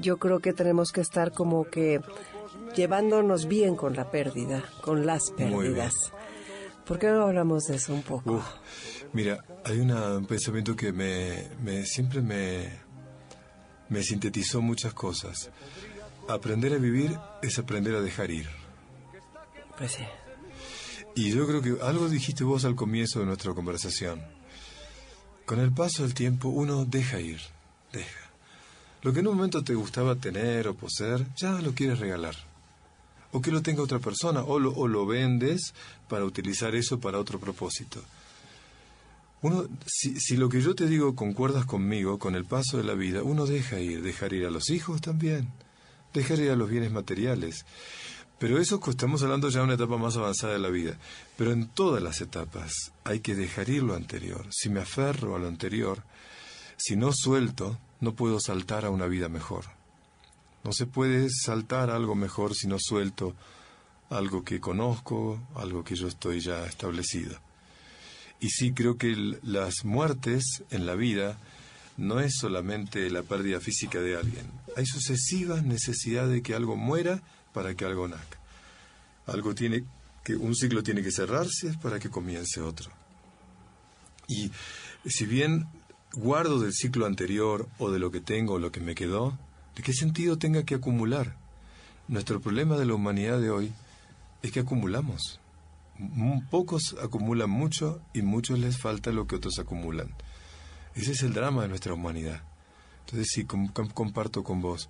[0.00, 2.00] yo creo que tenemos que estar como que
[2.74, 6.12] llevándonos bien con la pérdida, con las pérdidas.
[6.86, 8.34] ¿Por qué no hablamos de eso un poco?
[8.34, 8.44] Uf,
[9.12, 12.70] mira, hay una- un pensamiento que me, me- siempre me,
[13.88, 15.50] me sintetizó muchas cosas.
[16.28, 18.48] Aprender a vivir es aprender a dejar ir.
[19.78, 20.02] Pues sí.
[21.14, 24.22] Y yo creo que algo dijiste vos al comienzo de nuestra conversación.
[25.46, 27.40] Con el paso del tiempo uno deja ir,
[27.92, 28.20] deja.
[29.02, 32.34] Lo que en un momento te gustaba tener o poseer, ya lo quieres regalar.
[33.32, 35.74] O que lo tenga otra persona, o lo, o lo vendes
[36.08, 38.02] para utilizar eso para otro propósito.
[39.46, 42.94] Uno, si, si lo que yo te digo concuerdas conmigo, con el paso de la
[42.94, 45.52] vida, uno deja ir, dejar ir a los hijos también,
[46.12, 47.64] dejar ir a los bienes materiales.
[48.40, 50.98] Pero eso estamos hablando ya de una etapa más avanzada de la vida.
[51.36, 52.72] Pero en todas las etapas
[53.04, 54.48] hay que dejar ir lo anterior.
[54.50, 56.02] Si me aferro a lo anterior,
[56.76, 59.66] si no suelto, no puedo saltar a una vida mejor.
[60.64, 63.36] No se puede saltar a algo mejor si no suelto
[64.10, 67.45] algo que conozco, algo que yo estoy ya establecido.
[68.40, 71.38] Y sí creo que las muertes en la vida
[71.96, 74.46] no es solamente la pérdida física de alguien.
[74.76, 77.22] Hay sucesivas necesidades de que algo muera
[77.52, 78.38] para que algo nazca.
[79.26, 79.84] Algo tiene
[80.22, 82.90] que un ciclo tiene que cerrarse para que comience otro.
[84.28, 84.50] Y
[85.06, 85.66] si bien
[86.12, 89.38] guardo del ciclo anterior o de lo que tengo o lo que me quedó,
[89.76, 91.36] ¿de qué sentido tenga que acumular?
[92.08, 93.72] Nuestro problema de la humanidad de hoy
[94.42, 95.40] es que acumulamos.
[96.50, 100.14] Pocos acumulan mucho y muchos les falta lo que otros acumulan.
[100.94, 102.42] Ese es el drama de nuestra humanidad.
[103.00, 104.88] Entonces sí, com- com- comparto con vos.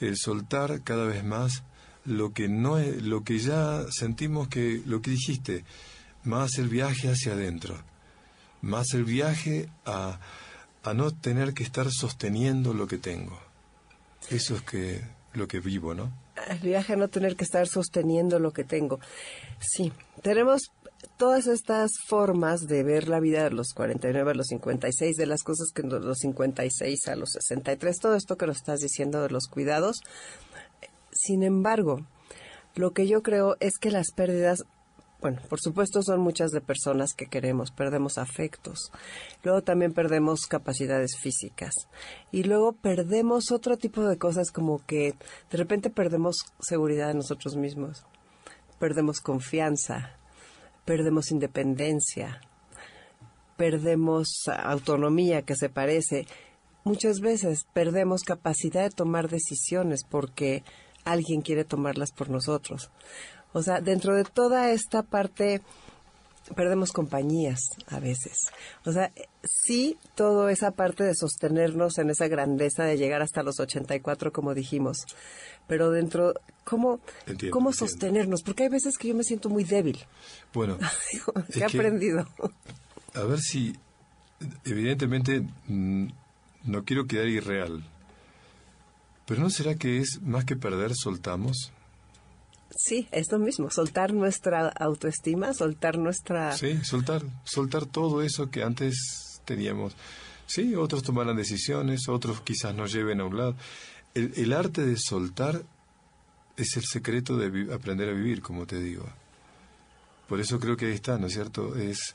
[0.00, 1.62] El soltar cada vez más
[2.04, 5.64] lo que no es, lo que ya sentimos que, lo que dijiste,
[6.24, 7.76] más el viaje hacia adentro,
[8.62, 10.18] más el viaje a,
[10.82, 13.38] a no tener que estar sosteniendo lo que tengo.
[14.30, 15.02] Eso es que
[15.34, 16.10] lo que vivo, ¿no?
[16.48, 19.00] El viaje a no tener que estar sosteniendo lo que tengo.
[19.60, 20.72] Sí, tenemos
[21.16, 25.42] todas estas formas de ver la vida de los 49 a los 56, de las
[25.42, 29.46] cosas que los 56 a los 63, todo esto que nos estás diciendo de los
[29.46, 30.00] cuidados.
[31.12, 32.06] Sin embargo,
[32.74, 34.64] lo que yo creo es que las pérdidas,
[35.20, 38.90] bueno, por supuesto son muchas de personas que queremos, perdemos afectos,
[39.42, 41.74] luego también perdemos capacidades físicas
[42.32, 45.14] y luego perdemos otro tipo de cosas como que
[45.50, 48.04] de repente perdemos seguridad en nosotros mismos,
[48.78, 50.16] perdemos confianza,
[50.84, 52.40] perdemos independencia,
[53.56, 56.26] perdemos autonomía que se parece.
[56.82, 60.64] Muchas veces perdemos capacidad de tomar decisiones porque
[61.04, 62.90] alguien quiere tomarlas por nosotros.
[63.52, 65.60] O sea, dentro de toda esta parte
[66.56, 68.38] perdemos compañías a veces.
[68.84, 69.12] O sea,
[69.44, 74.54] sí, toda esa parte de sostenernos en esa grandeza de llegar hasta los 84, como
[74.54, 74.96] dijimos.
[75.68, 76.34] Pero dentro,
[76.64, 77.72] ¿cómo, Entiendo, cómo entiendo.
[77.72, 78.42] sostenernos?
[78.42, 79.98] Porque hay veces que yo me siento muy débil.
[80.52, 80.78] Bueno,
[81.52, 82.26] ¿Qué he aprendido?
[83.14, 83.76] a ver si,
[84.64, 86.06] evidentemente, mm,
[86.64, 87.84] no quiero quedar irreal,
[89.26, 91.72] Pero ¿no será que es más que perder, soltamos?
[92.76, 96.56] Sí, es lo mismo, soltar nuestra autoestima, soltar nuestra...
[96.56, 99.96] Sí, soltar, soltar todo eso que antes teníamos.
[100.46, 103.56] Sí, otros tomarán decisiones, otros quizás nos lleven a un lado.
[104.14, 105.62] El, el arte de soltar
[106.56, 109.04] es el secreto de aprender a vivir, como te digo.
[110.28, 111.76] Por eso creo que ahí está, ¿no es cierto?
[111.76, 112.14] Es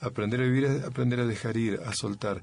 [0.00, 2.42] aprender a vivir, es aprender a dejar ir, a soltar.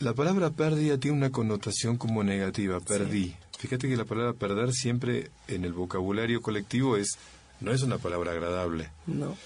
[0.00, 3.34] La palabra pérdida tiene una connotación como negativa, perdí.
[3.58, 7.16] Fíjate que la palabra perder siempre en el vocabulario colectivo es
[7.60, 8.90] no es una palabra agradable.
[9.06, 9.36] No,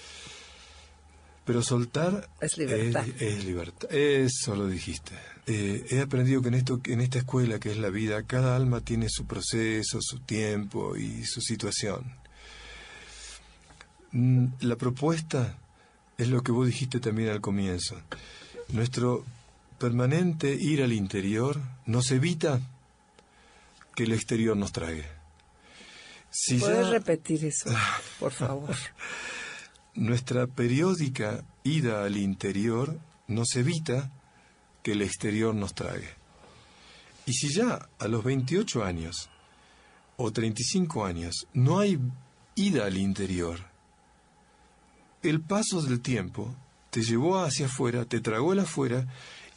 [1.45, 3.07] Pero soltar Es libertad.
[3.07, 3.91] Es, es libertad.
[3.93, 5.13] Eso lo dijiste.
[5.47, 8.81] Eh, he aprendido que en esto, en esta escuela que es la vida, cada alma
[8.81, 12.03] tiene su proceso, su tiempo y su situación.
[14.11, 15.57] Mm, La propuesta
[16.17, 17.95] es lo que vos dijiste también al comienzo.
[18.69, 19.23] Nuestro
[19.79, 22.59] permanente ir al interior nos evita
[23.99, 25.03] que el exterior nos trague.
[26.29, 27.69] Si ¿puedes ya- repetir eso,
[28.17, 28.73] por favor?
[29.93, 32.97] nuestra periódica ida al interior
[33.27, 34.09] nos evita
[34.83, 36.07] que el exterior nos trague.
[37.25, 39.29] Y si ya a los 28 años
[40.15, 41.99] o 35 años no hay
[42.55, 43.59] ida al interior,
[45.23, 46.55] el paso del tiempo
[46.89, 49.05] te llevó hacia afuera, te tragó el afuera,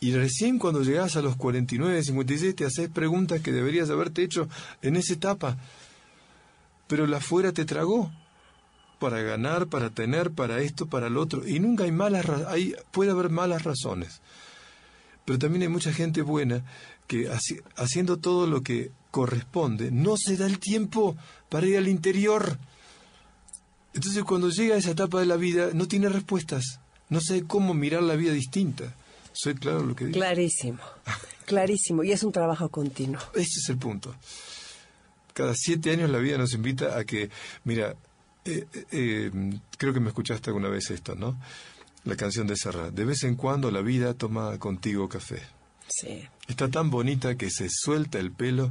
[0.02, 4.48] y recién cuando llegás a los 49, 56 te haces preguntas que deberías haberte hecho
[4.82, 5.56] en esa etapa.
[6.88, 8.10] Pero el afuera te tragó
[8.98, 11.46] para ganar, para tener, para esto, para lo otro.
[11.46, 14.20] Y nunca hay malas hay puede haber malas razones.
[15.24, 16.64] Pero también hay mucha gente buena
[17.06, 21.16] que haci- haciendo todo lo que corresponde, no se da el tiempo
[21.48, 22.58] para ir al interior.
[23.94, 27.72] Entonces cuando llega a esa etapa de la vida no tiene respuestas, no sabe cómo
[27.72, 28.94] mirar la vida distinta.
[29.42, 30.20] ¿Soy claro lo que digo?
[30.20, 30.78] Clarísimo,
[31.46, 32.04] clarísimo.
[32.04, 33.20] Y es un trabajo continuo.
[33.34, 34.14] Ese es el punto.
[35.34, 37.28] Cada siete años la vida nos invita a que,
[37.64, 37.96] mira,
[38.44, 39.30] eh, eh, eh,
[39.78, 41.40] creo que me escuchaste alguna vez esto, ¿no?
[42.04, 42.94] La canción de Serrat.
[42.94, 45.42] De vez en cuando la vida toma contigo café.
[45.88, 46.22] Sí.
[46.46, 48.70] Está tan bonita que se suelta el pelo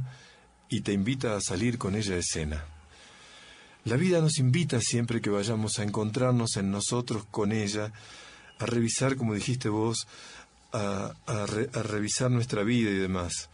[0.70, 2.64] y te invita a salir con ella a escena.
[3.84, 7.92] La vida nos invita siempre que vayamos a encontrarnos en nosotros con ella,
[8.58, 10.06] a revisar, como dijiste vos,
[10.72, 13.50] a, a re- a revisar nuestra vida y demás.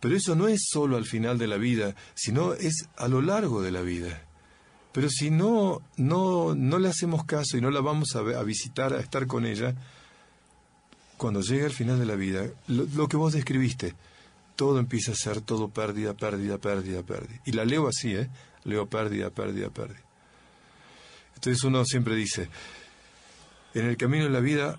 [0.00, 3.62] Pero eso no es solo al final de la vida, sino es a lo largo
[3.62, 4.22] de la vida.
[4.92, 9.00] Pero si no, no, no le hacemos caso y no la vamos a, visitar, a
[9.00, 9.74] estar con ella,
[11.16, 13.94] cuando llega el final de la vida, lo, lo que vos describiste,
[14.56, 17.40] todo empieza a ser todo pérdida, pérdida, pérdida, pérdida.
[17.46, 18.28] Y la leo así, ¿eh?
[18.64, 20.02] Leo pérdida, pérdida, pérdida.
[21.36, 22.48] Entonces uno siempre dice,
[23.74, 24.78] en el camino de la vida,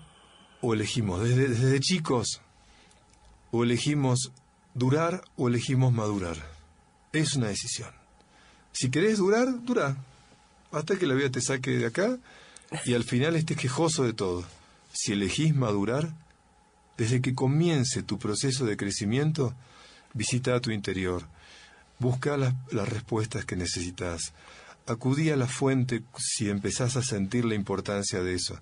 [0.64, 2.40] o elegimos desde, desde chicos,
[3.50, 4.32] o elegimos
[4.72, 6.38] durar o elegimos madurar.
[7.12, 7.90] Es una decisión.
[8.72, 9.96] Si querés durar, dura.
[10.72, 12.18] Hasta que la vida te saque de acá
[12.84, 14.44] y al final estés quejoso de todo.
[14.92, 16.14] Si elegís madurar,
[16.96, 19.54] desde que comience tu proceso de crecimiento,
[20.14, 21.26] visita a tu interior,
[21.98, 24.32] busca las, las respuestas que necesitas,
[24.86, 28.58] acudí a la fuente si empezás a sentir la importancia de eso,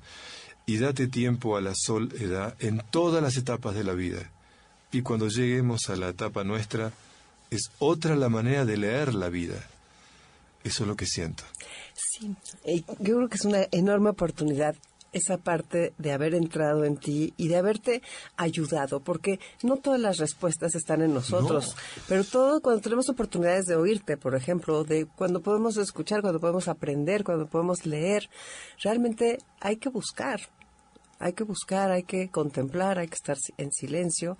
[0.66, 4.30] y date tiempo a la soledad en todas las etapas de la vida.
[4.92, 6.92] Y cuando lleguemos a la etapa nuestra,
[7.50, 9.64] es otra la manera de leer la vida.
[10.64, 11.44] Eso es lo que siento.
[11.94, 12.34] Sí,
[13.00, 14.76] yo creo que es una enorme oportunidad
[15.12, 18.02] esa parte de haber entrado en ti y de haberte
[18.36, 21.76] ayudado, porque no todas las respuestas están en nosotros,
[22.08, 26.68] pero todo cuando tenemos oportunidades de oírte, por ejemplo, de cuando podemos escuchar, cuando podemos
[26.68, 28.28] aprender, cuando podemos leer,
[28.82, 30.40] realmente hay que buscar,
[31.18, 34.38] hay que buscar, hay que contemplar, hay que estar en silencio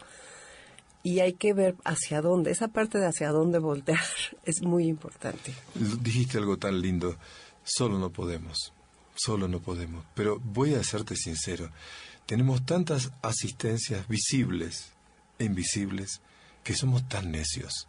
[1.02, 4.00] y hay que ver hacia dónde, esa parte de hacia dónde voltear
[4.44, 5.54] es muy importante.
[5.74, 7.16] Dijiste algo tan lindo.
[7.64, 8.72] Solo no podemos.
[9.24, 10.04] Solo no podemos.
[10.14, 11.70] Pero voy a serte sincero.
[12.26, 14.92] Tenemos tantas asistencias visibles
[15.38, 16.20] e invisibles
[16.64, 17.88] que somos tan necios.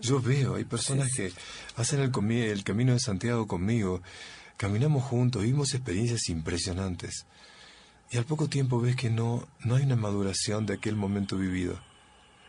[0.00, 1.32] Yo veo, hay personas que
[1.76, 4.00] hacen el, comi- el camino de Santiago conmigo,
[4.56, 7.26] caminamos juntos, vimos experiencias impresionantes.
[8.10, 11.78] Y al poco tiempo ves que no, no hay una maduración de aquel momento vivido.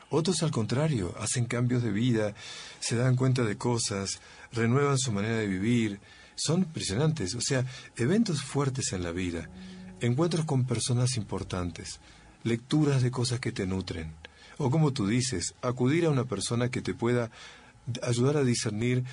[0.09, 2.33] Otros al contrario, hacen cambios de vida,
[2.79, 4.21] se dan cuenta de cosas,
[4.53, 5.99] renuevan su manera de vivir.
[6.39, 7.65] Son impresionantes, o sea,
[7.97, 9.49] eventos fuertes en la vida,
[9.99, 11.99] encuentros con personas importantes,
[12.45, 14.13] lecturas de cosas que te nutren.
[14.57, 17.29] O como tú dices, acudir a una persona que te pueda
[18.01, 19.03] ayudar a discernir,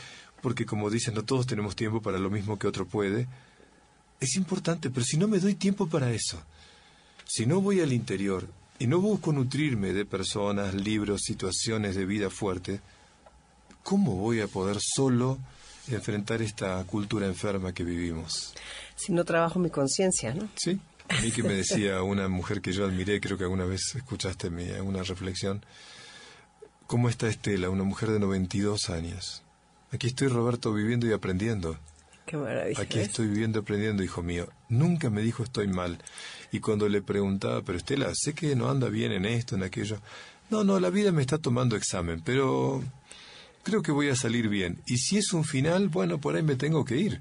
[0.41, 3.27] porque como dicen, no todos tenemos tiempo para lo mismo que otro puede.
[4.21, 6.41] Es importante, pero si no me doy tiempo para eso,
[7.25, 8.49] si no voy al interior
[8.79, 12.81] y no busco nutrirme de personas, libros, situaciones de vida fuerte,
[13.83, 15.41] ¿cómo voy a poder solo
[15.89, 18.55] enfrentar esta cultura enferma que vivimos?
[18.95, 20.49] Si no trabajo mi conciencia, ¿no?
[20.57, 20.81] Sí.
[21.09, 24.51] A mí que me decía una mujer que yo admiré, creo que alguna vez escuchaste
[24.51, 25.65] mi, una reflexión,
[26.87, 29.43] ¿cómo está Estela, una mujer de 92 años?
[29.93, 31.79] Aquí estoy, Roberto, viviendo y aprendiendo.
[32.27, 32.83] Qué maravilla.
[32.83, 34.49] Aquí estoy viviendo y aprendiendo, hijo mío.
[34.69, 35.99] Nunca me dijo estoy mal.
[36.51, 40.01] Y cuando le preguntaba, pero Estela, sé que no anda bien en esto, en aquello.
[40.51, 42.83] No, no, la vida me está tomando examen, pero
[43.67, 44.81] creo que voy a salir bien.
[44.87, 47.21] Y si es un final, bueno, por ahí me tengo que ir.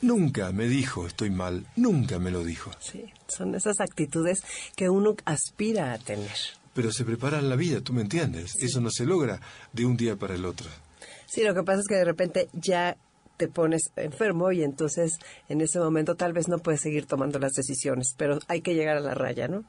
[0.00, 2.70] Nunca me dijo estoy mal, nunca me lo dijo.
[2.80, 4.42] Sí, son esas actitudes
[4.74, 6.32] que uno aspira a tener.
[6.72, 8.54] Pero se prepara en la vida, ¿tú me entiendes?
[8.58, 9.38] Eso no se logra
[9.74, 10.66] de un día para el otro.
[11.26, 12.96] Sí, lo que pasa es que de repente ya
[13.36, 15.18] te pones enfermo y entonces
[15.50, 18.96] en ese momento tal vez no puedes seguir tomando las decisiones, pero hay que llegar
[18.96, 19.64] a la raya, ¿no?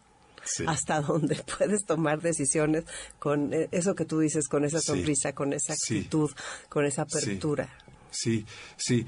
[0.48, 0.64] Sí.
[0.68, 2.86] Hasta donde puedes tomar decisiones
[3.20, 4.86] con eh, eso que tú dices, con esa Sí.
[4.88, 5.98] sonrisa, con esa Sí.
[5.98, 6.32] actitud,
[6.70, 7.70] con esa apertura.
[8.12, 8.46] Sí,
[8.78, 9.06] sí.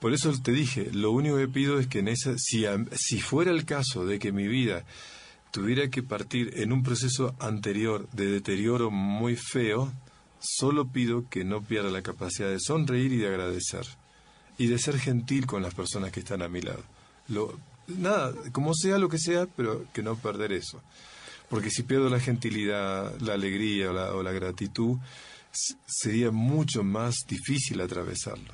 [0.00, 2.64] Por eso te dije, lo único que pido es que en esa, si,
[2.94, 4.84] si fuera el caso de que mi vida
[5.50, 9.92] tuviera que partir en un proceso anterior de deterioro muy feo,
[10.38, 13.86] solo pido que no pierda la capacidad de sonreír y de agradecer
[14.56, 16.82] y de ser gentil con las personas que están a mi lado.
[17.28, 17.58] Lo,
[17.88, 20.82] nada, como sea lo que sea, pero que no perder eso.
[21.48, 24.98] Porque si pierdo la gentilidad, la alegría o la, o la gratitud,
[25.86, 28.52] sería mucho más difícil atravesarlo.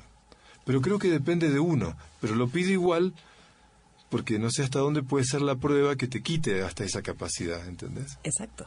[0.65, 1.95] Pero creo que depende de uno.
[2.21, 3.13] Pero lo pido igual
[4.09, 7.67] porque no sé hasta dónde puede ser la prueba que te quite hasta esa capacidad,
[7.67, 8.17] ¿entendés?
[8.23, 8.65] Exacto.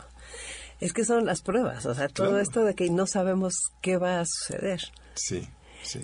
[0.81, 2.43] Es que son las pruebas, o sea, todo Claro.
[2.43, 4.81] esto de que no sabemos qué va a suceder.
[5.15, 5.49] Sí,
[5.83, 6.01] sí.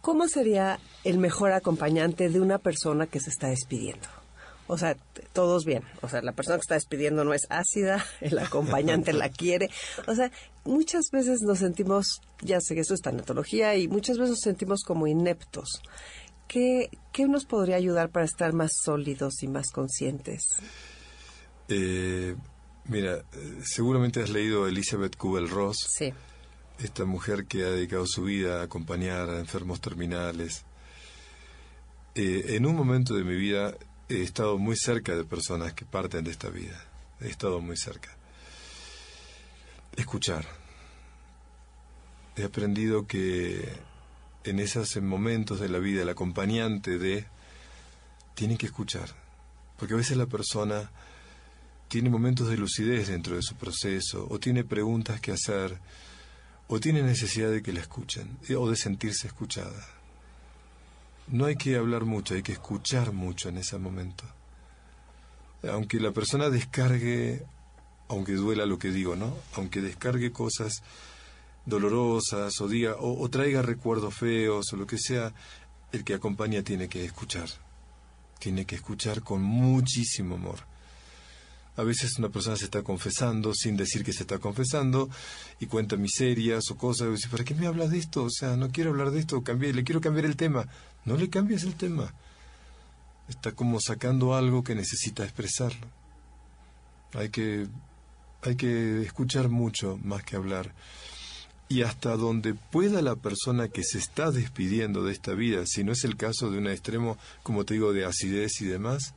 [0.00, 4.06] ¿Cómo sería el mejor acompañante de una persona que se está despidiendo?
[4.68, 4.96] O sea,
[5.32, 5.82] todos bien.
[6.02, 9.70] O sea, la persona que está despidiendo no es ácida, el acompañante la quiere.
[10.06, 10.30] O sea,
[10.64, 14.82] muchas veces nos sentimos, ya sé que esto es tanatología, y muchas veces nos sentimos
[14.84, 15.80] como ineptos.
[16.46, 20.42] ¿Qué, ¿Qué nos podría ayudar para estar más sólidos y más conscientes?
[21.68, 22.36] Eh,
[22.86, 26.12] mira, eh, seguramente has leído Elizabeth Kubel-Ross, Sí,
[26.78, 30.64] esta mujer que ha dedicado su vida a acompañar a enfermos terminales.
[32.14, 33.74] Eh, en un momento de mi vida
[34.08, 36.80] he estado muy cerca de personas que parten de esta vida.
[37.20, 38.16] He estado muy cerca.
[39.96, 40.46] Escuchar.
[42.36, 43.68] He aprendido que
[44.44, 47.26] en esos momentos de la vida el acompañante de
[48.34, 49.10] tiene que escuchar.
[49.76, 50.90] Porque a veces la persona
[51.88, 55.80] tiene momentos de lucidez dentro de su proceso, o tiene preguntas que hacer,
[56.68, 59.86] o tiene necesidad de que la escuchen, eh, o de sentirse escuchada.
[61.28, 64.24] No hay que hablar mucho, hay que escuchar mucho en ese momento.
[65.70, 67.44] Aunque la persona descargue,
[68.08, 69.36] aunque duela lo que digo, ¿no?
[69.54, 70.82] Aunque descargue cosas
[71.66, 75.34] dolorosas o diga o, o traiga recuerdos feos o lo que sea,
[75.92, 77.48] el que acompaña tiene que escuchar.
[78.38, 80.60] Tiene que escuchar con muchísimo amor.
[81.78, 85.08] A veces una persona se está confesando sin decir que se está confesando
[85.60, 87.06] y cuenta miserias o cosas.
[87.06, 88.24] Y dice, ¿para qué me hablas de esto?
[88.24, 90.66] O sea, no quiero hablar de esto, cambié, le quiero cambiar el tema.
[91.04, 92.12] No le cambies el tema.
[93.28, 95.86] Está como sacando algo que necesita expresarlo.
[97.14, 97.68] Hay que,
[98.42, 100.74] hay que escuchar mucho más que hablar.
[101.68, 105.92] Y hasta donde pueda la persona que se está despidiendo de esta vida, si no
[105.92, 109.14] es el caso de un extremo, como te digo, de acidez y demás,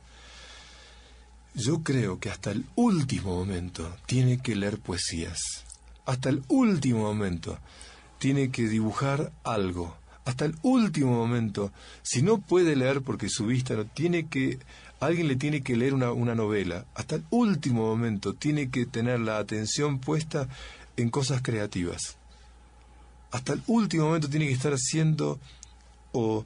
[1.54, 5.38] yo creo que hasta el último momento tiene que leer poesías.
[6.06, 7.58] Hasta el último momento
[8.18, 9.96] tiene que dibujar algo.
[10.24, 11.72] Hasta el último momento,
[12.02, 14.58] si no puede leer porque su vista no tiene que,
[15.00, 16.86] alguien le tiene que leer una, una novela.
[16.94, 20.48] Hasta el último momento tiene que tener la atención puesta
[20.96, 22.16] en cosas creativas.
[23.32, 25.40] Hasta el último momento tiene que estar haciendo
[26.12, 26.44] o,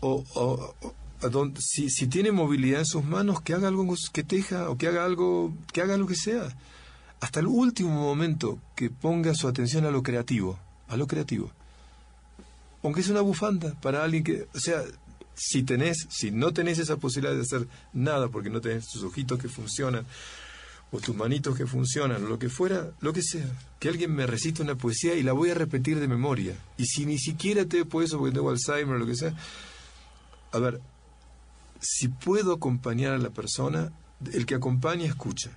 [0.00, 0.94] o, o-
[1.28, 4.88] donde- si, si tiene movilidad en sus manos, que haga algo que teja o que
[4.88, 6.48] haga algo, que haga lo que sea.
[7.20, 10.58] Hasta el último momento que ponga su atención a lo creativo,
[10.88, 11.50] a lo creativo.
[12.82, 14.82] Aunque es una bufanda para alguien que, o sea,
[15.34, 19.38] si tenés, si no tenés esa posibilidad de hacer nada porque no tenés tus ojitos
[19.38, 20.04] que funcionan
[20.90, 23.46] o tus manitos que funcionan lo que fuera, lo que sea,
[23.78, 26.54] que alguien me recite una poesía y la voy a repetir de memoria.
[26.76, 29.34] Y si ni siquiera te puedo eso porque tengo Alzheimer o lo que sea,
[30.50, 30.80] a ver,
[31.82, 33.92] si puedo acompañar a la persona,
[34.32, 35.50] el que acompaña escucha.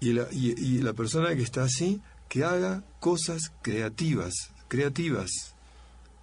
[0.00, 4.34] Y la, y, y la persona que está así, que haga cosas creativas,
[4.68, 5.54] creativas.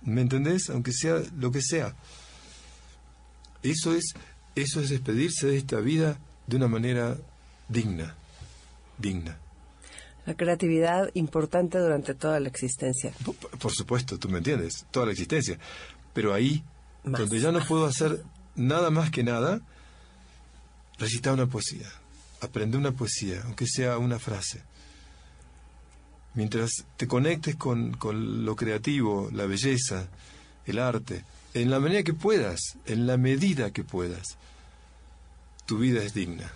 [0.01, 0.69] ¿Me entendés?
[0.69, 1.95] Aunque sea lo que sea.
[3.63, 4.13] Eso es,
[4.53, 7.17] eso es despedirse de esta vida de una manera
[7.67, 8.15] digna,
[8.97, 9.37] digna.
[10.25, 13.13] La creatividad importante durante toda la existencia.
[13.23, 15.57] Por, por supuesto, tú me entiendes, toda la existencia.
[16.13, 16.63] Pero ahí,
[17.03, 17.19] Más.
[17.21, 18.23] donde ya no puedo hacer
[18.55, 19.61] nada más que nada,
[20.97, 21.87] recitar una poesía,
[22.41, 24.61] aprender una poesía, aunque sea una frase.
[26.33, 30.07] Mientras te conectes con, con lo creativo, la belleza,
[30.65, 34.37] el arte, en la medida que puedas, en la medida que puedas,
[35.65, 36.51] tu vida es digna.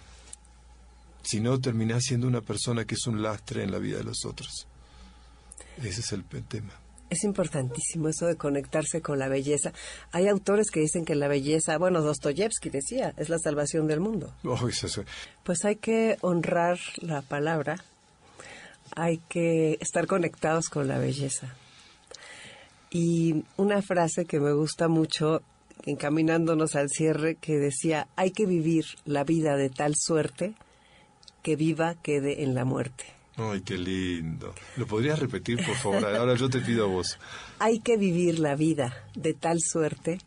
[1.23, 4.25] Si no, terminás siendo una persona que es un lastre en la vida de los
[4.25, 4.67] otros.
[5.77, 6.73] Ese es el tema.
[7.09, 9.73] Es importantísimo eso de conectarse con la belleza.
[10.11, 14.33] Hay autores que dicen que la belleza, bueno, Dostoyevsky decía, es la salvación del mundo.
[14.43, 15.03] Oh, eso
[15.43, 17.77] Pues hay que honrar la palabra,
[18.95, 21.55] hay que estar conectados con la belleza.
[22.91, 25.41] Y una frase que me gusta mucho,
[25.85, 30.53] encaminándonos al cierre, que decía, hay que vivir la vida de tal suerte
[31.41, 33.18] que viva quede en la muerte.
[33.39, 34.53] Ay, qué lindo.
[34.75, 36.05] ¿Lo podrías repetir, por favor?
[36.05, 37.17] Ahora yo te pido a vos.
[37.59, 40.19] Hay que vivir la vida de tal suerte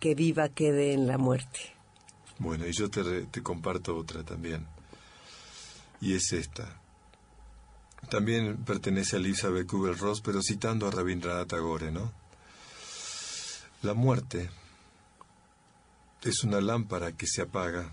[0.00, 1.60] que viva quede en la muerte.
[2.38, 4.66] Bueno, y yo te, comparto otra también.
[6.00, 6.80] Y es esta.
[8.10, 12.12] También pertenece a Elizabeth Kubler-Ross, pero citando a Rabindranath Tagore, ¿no?
[13.82, 14.50] La muerte
[16.22, 17.92] es una lámpara que se apaga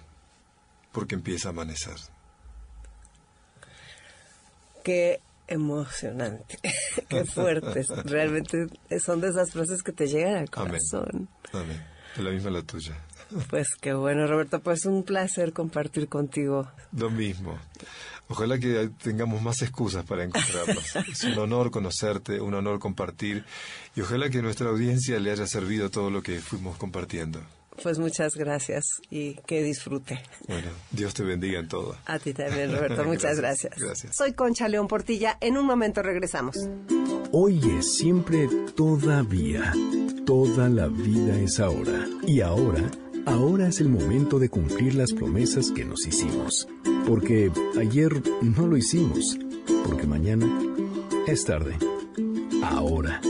[0.92, 1.98] porque empieza a amanecer.
[4.84, 6.58] Qué emocionante,
[7.10, 7.88] qué fuertes.
[8.06, 8.68] Realmente
[9.04, 11.30] son de esas frases que te llegan al corazón.
[11.54, 11.84] Amén.
[12.18, 12.96] La misma la tuya.
[13.50, 14.60] Pues qué bueno, Roberto.
[14.60, 16.70] Pues un placer compartir contigo.
[16.92, 17.58] Lo mismo.
[18.28, 20.96] Ojalá que tengamos más excusas para encontrarnos.
[21.10, 23.46] Es un honor conocerte, un honor compartir
[23.96, 27.42] y ojalá que a nuestra audiencia le haya servido todo lo que fuimos compartiendo.
[27.82, 30.22] Pues muchas gracias y que disfrute.
[30.48, 31.96] Bueno, Dios te bendiga en todo.
[32.06, 33.04] A ti también, Roberto.
[33.06, 33.80] Muchas Gracias, gracias.
[33.80, 34.16] gracias.
[34.16, 35.38] Soy Concha León Portilla.
[35.42, 36.58] En un momento regresamos.
[37.32, 39.74] Hoy es siempre todavía.
[40.26, 42.06] Toda la vida es ahora.
[42.28, 42.84] Y ahora,
[43.26, 46.68] ahora es el momento de cumplir las promesas que nos hicimos.
[47.08, 48.12] Porque ayer
[48.42, 49.40] no lo hicimos.
[49.88, 50.46] Porque mañana
[51.26, 51.78] es tarde.
[52.64, 53.22] Ahora,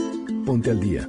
[0.44, 1.08] ponte al día.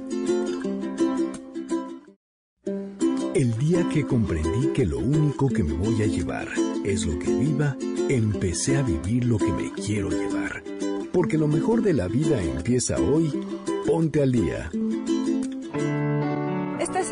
[3.34, 6.46] El día que comprendí que lo único que me voy a llevar
[6.84, 7.76] es lo que viva,
[8.08, 10.62] empecé a vivir lo que me quiero llevar.
[11.12, 13.32] Porque lo mejor de la vida empieza hoy.
[13.86, 14.70] Ponte al día.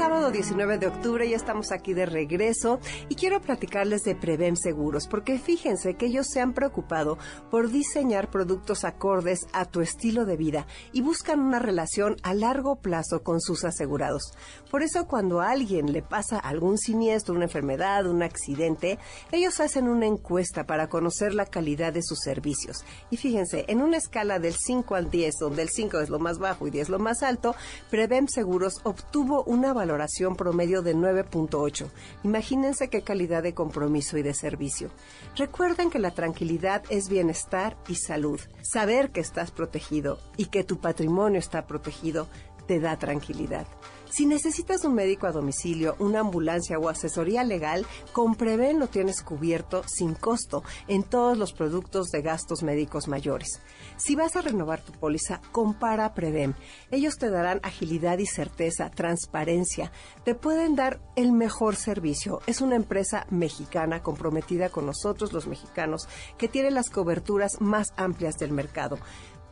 [0.02, 5.06] Sábado 19 de octubre ya estamos aquí de regreso y quiero platicarles de Prevem Seguros
[5.06, 7.18] porque fíjense que ellos se han preocupado
[7.52, 12.80] por diseñar productos acordes a tu estilo de vida y buscan una relación a largo
[12.80, 14.32] plazo con sus asegurados.
[14.72, 18.98] Por eso cuando a alguien le pasa algún siniestro, una enfermedad, un accidente,
[19.30, 22.84] ellos hacen una encuesta para conocer la calidad de sus servicios.
[23.10, 26.40] Y fíjense, en una escala del 5 al 10, donde el 5 es lo más
[26.40, 27.54] bajo y 10 lo más alto,
[27.88, 29.91] Prevem Seguros obtuvo una valoración
[30.36, 31.88] promedio de 9.8.
[32.24, 34.90] Imagínense qué calidad de compromiso y de servicio.
[35.36, 38.40] Recuerden que la tranquilidad es bienestar y salud.
[38.62, 42.28] Saber que estás protegido y que tu patrimonio está protegido
[42.66, 43.66] te da tranquilidad.
[44.12, 49.22] Si necesitas un médico a domicilio, una ambulancia o asesoría legal, con Preven lo tienes
[49.22, 53.62] cubierto sin costo en todos los productos de gastos médicos mayores.
[53.96, 56.54] Si vas a renovar tu póliza, compara Preven.
[56.90, 59.92] Ellos te darán agilidad y certeza, transparencia.
[60.24, 62.40] Te pueden dar el mejor servicio.
[62.46, 66.06] Es una empresa mexicana comprometida con nosotros los mexicanos
[66.36, 68.98] que tiene las coberturas más amplias del mercado.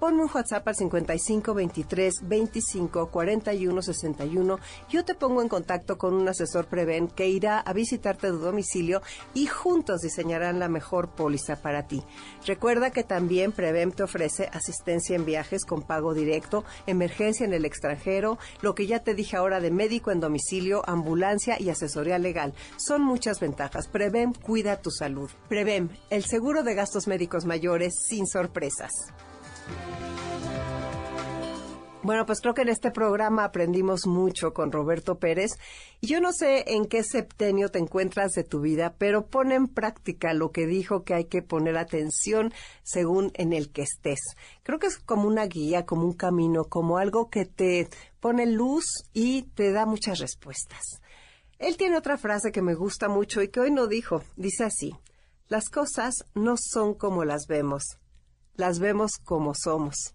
[0.01, 4.59] Ponme un WhatsApp al 55 23 25 41 61.
[4.89, 8.39] Yo te pongo en contacto con un asesor Preven que irá a visitarte a tu
[8.39, 9.03] domicilio
[9.35, 12.03] y juntos diseñarán la mejor póliza para ti.
[12.47, 17.67] Recuerda que también Preven te ofrece asistencia en viajes con pago directo, emergencia en el
[17.67, 22.55] extranjero, lo que ya te dije ahora de médico en domicilio, ambulancia y asesoría legal.
[22.79, 23.87] Son muchas ventajas.
[23.87, 25.31] Preven cuida tu salud.
[25.51, 28.93] Preven, el seguro de gastos médicos mayores sin sorpresas.
[32.03, 35.53] Bueno, pues creo que en este programa aprendimos mucho con Roberto Pérez.
[36.01, 39.69] Y yo no sé en qué septenio te encuentras de tu vida, pero pone en
[39.69, 44.21] práctica lo que dijo que hay que poner atención según en el que estés.
[44.63, 49.05] Creo que es como una guía, como un camino, como algo que te pone luz
[49.13, 51.03] y te da muchas respuestas.
[51.59, 54.25] Él tiene otra frase que me gusta mucho y que hoy no dijo.
[54.37, 54.97] Dice así,
[55.49, 58.00] las cosas no son como las vemos,
[58.55, 60.15] las vemos como somos.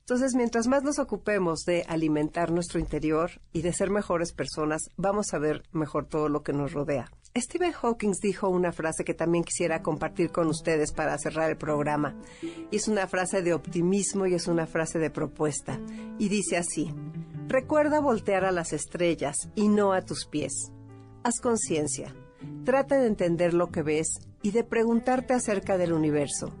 [0.00, 5.32] Entonces, mientras más nos ocupemos de alimentar nuestro interior y de ser mejores personas, vamos
[5.32, 7.10] a ver mejor todo lo que nos rodea.
[7.34, 12.14] Stephen Hawking dijo una frase que también quisiera compartir con ustedes para cerrar el programa.
[12.70, 15.80] Y es una frase de optimismo y es una frase de propuesta.
[16.18, 16.94] Y dice así,
[17.48, 20.70] recuerda voltear a las estrellas y no a tus pies.
[21.22, 22.14] Haz conciencia,
[22.64, 24.08] trata de entender lo que ves
[24.42, 26.52] y de preguntarte acerca del universo.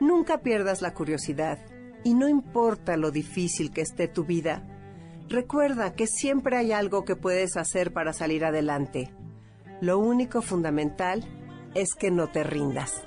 [0.00, 1.58] Nunca pierdas la curiosidad
[2.02, 4.62] y no importa lo difícil que esté tu vida,
[5.28, 9.14] recuerda que siempre hay algo que puedes hacer para salir adelante.
[9.80, 11.24] Lo único fundamental
[11.74, 13.02] es que no te rindas.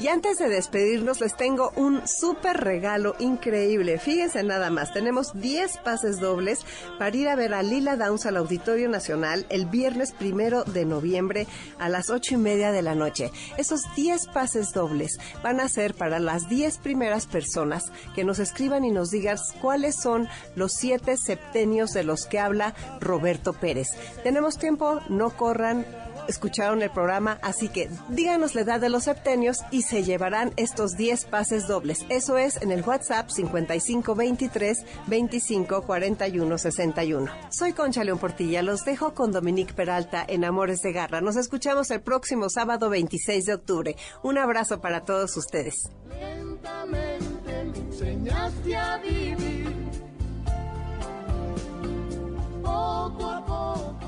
[0.00, 3.98] Y antes de despedirnos, les tengo un súper regalo increíble.
[3.98, 6.60] Fíjense nada más, tenemos 10 pases dobles
[7.00, 11.48] para ir a ver a Lila Downs al Auditorio Nacional el viernes primero de noviembre
[11.80, 13.32] a las 8 y media de la noche.
[13.56, 18.84] Esos 10 pases dobles van a ser para las 10 primeras personas que nos escriban
[18.84, 23.88] y nos digan cuáles son los 7 septenios de los que habla Roberto Pérez.
[24.22, 25.84] Tenemos tiempo, no corran
[26.28, 30.96] escucharon el programa, así que díganos la edad de los septenios y se llevarán estos
[30.96, 32.06] 10 pases dobles.
[32.08, 37.32] Eso es en el WhatsApp 5523 25 41 61.
[37.50, 41.20] Soy Concha León Portilla, los dejo con Dominique Peralta en Amores de Garra.
[41.20, 43.96] Nos escuchamos el próximo sábado 26 de octubre.
[44.22, 45.88] Un abrazo para todos ustedes.
[46.08, 49.68] Lentamente me enseñaste a vivir.
[52.62, 54.07] Poco a poco.